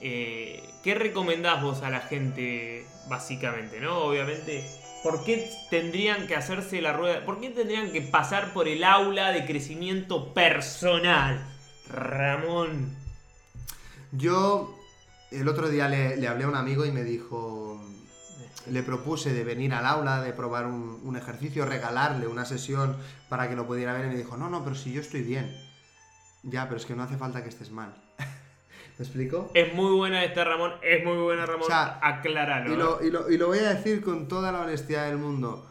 [0.00, 3.98] Eh, ¿Qué recomendás vos a la gente, básicamente, no?
[3.98, 4.64] Obviamente,
[5.02, 7.26] ¿por qué tendrían que hacerse la rueda?
[7.26, 11.46] ¿Por qué tendrían que pasar por el aula de crecimiento personal?
[11.90, 12.96] Ramón.
[14.12, 14.74] Yo
[15.30, 17.69] el otro día le hablé a un amigo y me dijo,
[18.68, 22.96] le propuse de venir al aula, de probar un, un ejercicio, regalarle una sesión
[23.28, 25.54] para que lo pudiera ver y me dijo, no, no, pero si yo estoy bien.
[26.42, 27.94] Ya, pero es que no hace falta que estés mal.
[28.98, 29.50] ¿Me explico?
[29.54, 31.62] Es muy buena esta Ramón, es muy buena Ramón.
[31.62, 32.72] O sea, Acláralo.
[32.72, 35.66] Y lo, y, lo, y lo voy a decir con toda la honestidad del mundo.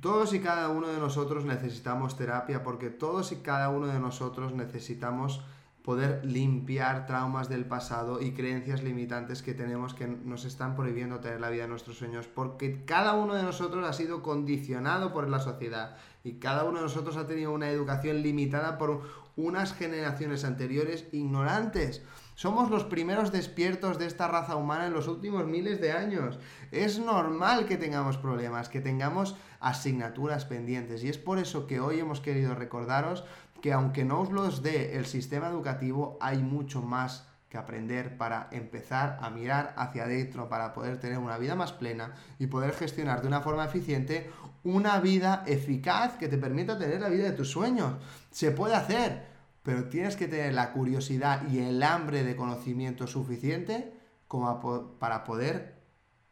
[0.00, 4.52] Todos y cada uno de nosotros necesitamos terapia porque todos y cada uno de nosotros
[4.52, 5.40] necesitamos
[5.88, 11.40] poder limpiar traumas del pasado y creencias limitantes que tenemos que nos están prohibiendo tener
[11.40, 15.40] la vida de nuestros sueños porque cada uno de nosotros ha sido condicionado por la
[15.40, 19.00] sociedad y cada uno de nosotros ha tenido una educación limitada por
[19.36, 22.02] unas generaciones anteriores ignorantes.
[22.34, 26.38] Somos los primeros despiertos de esta raza humana en los últimos miles de años.
[26.70, 31.02] Es normal que tengamos problemas, que tengamos asignaturas pendientes.
[31.02, 33.24] Y es por eso que hoy hemos querido recordaros
[33.60, 38.48] que aunque no os los dé el sistema educativo, hay mucho más que aprender para
[38.52, 43.22] empezar a mirar hacia adentro, para poder tener una vida más plena y poder gestionar
[43.22, 44.30] de una forma eficiente
[44.64, 47.94] una vida eficaz que te permita tener la vida de tus sueños.
[48.30, 49.26] Se puede hacer,
[49.62, 53.94] pero tienes que tener la curiosidad y el hambre de conocimiento suficiente
[54.26, 55.78] como para poder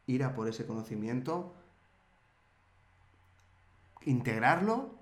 [0.06, 1.54] ir a por ese conocimiento,
[4.04, 4.94] integrarlo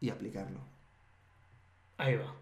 [0.00, 0.69] y aplicarlo.
[2.00, 2.34] Ahí va.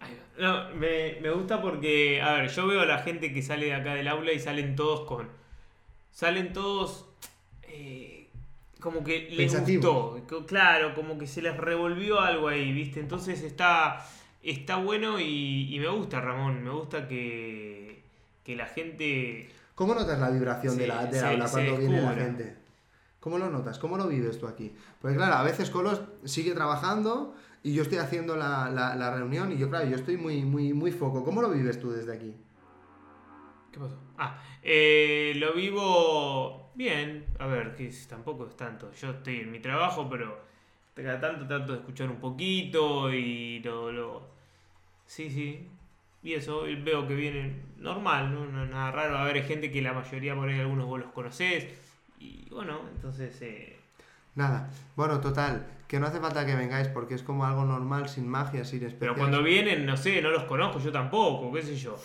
[0.00, 0.68] Ahí va.
[0.68, 3.74] No, me, me gusta porque, a ver, yo veo a la gente que sale de
[3.74, 5.28] acá del aula y salen todos con.
[6.12, 7.06] Salen todos.
[7.62, 8.28] eh,
[8.80, 10.12] como que les Pensativos.
[10.20, 10.46] gustó.
[10.46, 13.00] Claro, como que se les revolvió algo ahí, ¿viste?
[13.00, 14.04] Entonces está.
[14.42, 16.62] Está bueno y, y me gusta, Ramón.
[16.62, 18.02] Me gusta que.
[18.44, 19.48] Que la gente.
[19.74, 22.56] ¿Cómo notas la vibración Sí, de la, de se- la aula cuando viene la gente?
[23.20, 23.78] ¿Cómo lo notas?
[23.78, 24.70] ¿Cómo lo vives tú aquí?
[25.00, 27.34] Porque claro, a veces Colos sigue trabajando
[27.64, 30.72] y yo estoy haciendo la, la- la reunión y yo, claro, yo estoy muy, muy,
[30.72, 31.24] muy foco.
[31.24, 32.32] ¿Cómo lo vives tú desde aquí?
[33.72, 33.98] ¿Qué pasó?
[34.18, 37.26] Ah, eh, lo vivo bien.
[37.40, 38.92] A ver, que es- tampoco es tanto.
[38.92, 40.38] Yo estoy en mi trabajo, pero
[40.94, 43.90] cada tanto trato de escuchar un poquito y lo.
[43.90, 44.28] lo...
[45.06, 45.68] Sí, sí.
[46.22, 48.46] Y eso, veo que viene normal, ¿no?
[48.46, 49.18] No, nada raro.
[49.18, 51.66] A ver, hay gente que la mayoría por ahí algunos vos los conocés.
[52.20, 53.36] Y bueno, entonces.
[53.42, 53.76] Eh,
[54.36, 54.70] Nada.
[54.96, 58.64] Bueno, total, que no hace falta que vengáis porque es como algo normal, sin magia,
[58.64, 58.96] sin especial.
[58.98, 61.96] pero cuando vienen, no sé, no los conozco, yo tampoco, qué sé yo.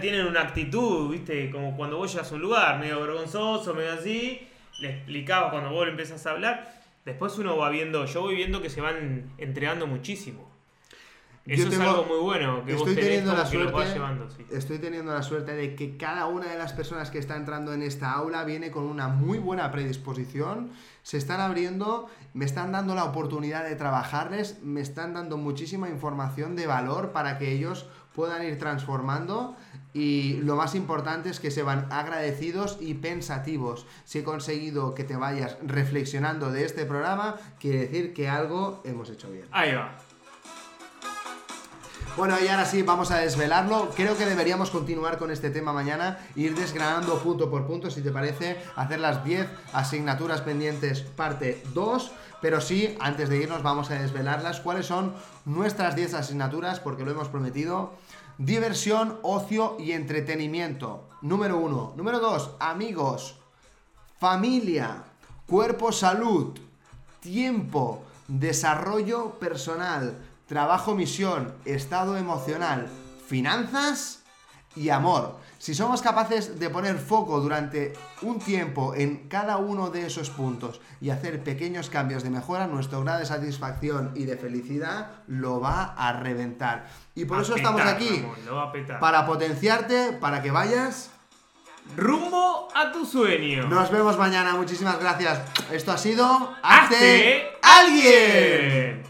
[0.00, 4.46] Tienen una actitud, viste, como cuando vos llegas a un lugar, medio vergonzoso, medio así,
[4.80, 6.80] le explicabas cuando vos le empezás a hablar.
[7.04, 10.49] Después uno va viendo, yo voy viendo que se van entregando muchísimo.
[11.50, 13.92] Eso es algo muy bueno, que Estoy teniendo la que suerte.
[13.92, 14.46] llevando, sí.
[14.50, 17.82] Estoy teniendo la suerte de que cada una de las personas que está entrando en
[17.82, 20.70] esta aula viene con una muy buena predisposición.
[21.02, 26.54] Se están abriendo, me están dando la oportunidad de trabajarles, me están dando muchísima información
[26.54, 29.56] de valor para que ellos puedan ir transformando.
[29.92, 33.86] Y lo más importante es que se van agradecidos y pensativos.
[34.04, 39.10] Si he conseguido que te vayas reflexionando de este programa, quiere decir que algo hemos
[39.10, 39.46] hecho bien.
[39.50, 39.96] Ahí va.
[42.16, 43.90] Bueno, y ahora sí, vamos a desvelarlo.
[43.94, 48.10] Creo que deberíamos continuar con este tema mañana, ir desgranando punto por punto, si te
[48.10, 52.10] parece, hacer las 10 asignaturas pendientes parte 2.
[52.42, 54.60] Pero sí, antes de irnos vamos a desvelarlas.
[54.60, 56.80] ¿Cuáles son nuestras 10 asignaturas?
[56.80, 57.94] Porque lo hemos prometido.
[58.38, 61.08] Diversión, ocio y entretenimiento.
[61.22, 61.94] Número 1.
[61.96, 62.56] Número 2.
[62.58, 63.36] Amigos.
[64.18, 65.04] Familia.
[65.46, 66.58] Cuerpo, salud.
[67.20, 68.02] Tiempo.
[68.26, 70.16] Desarrollo personal.
[70.50, 71.54] Trabajo, misión.
[71.64, 72.88] Estado emocional.
[73.28, 74.24] Finanzas
[74.74, 75.38] y amor.
[75.58, 77.92] Si somos capaces de poner foco durante
[78.22, 83.04] un tiempo en cada uno de esos puntos y hacer pequeños cambios de mejora, nuestro
[83.04, 86.88] grado de satisfacción y de felicidad lo va a reventar.
[87.14, 91.12] Y por A eso petar, estamos aquí, Ramón, para potenciarte, para que vayas.
[91.96, 93.68] Rumbo a tu sueño.
[93.68, 95.42] Nos vemos mañana, muchísimas gracias.
[95.70, 99.09] Esto ha sido ¡Hazte Hazte alguien.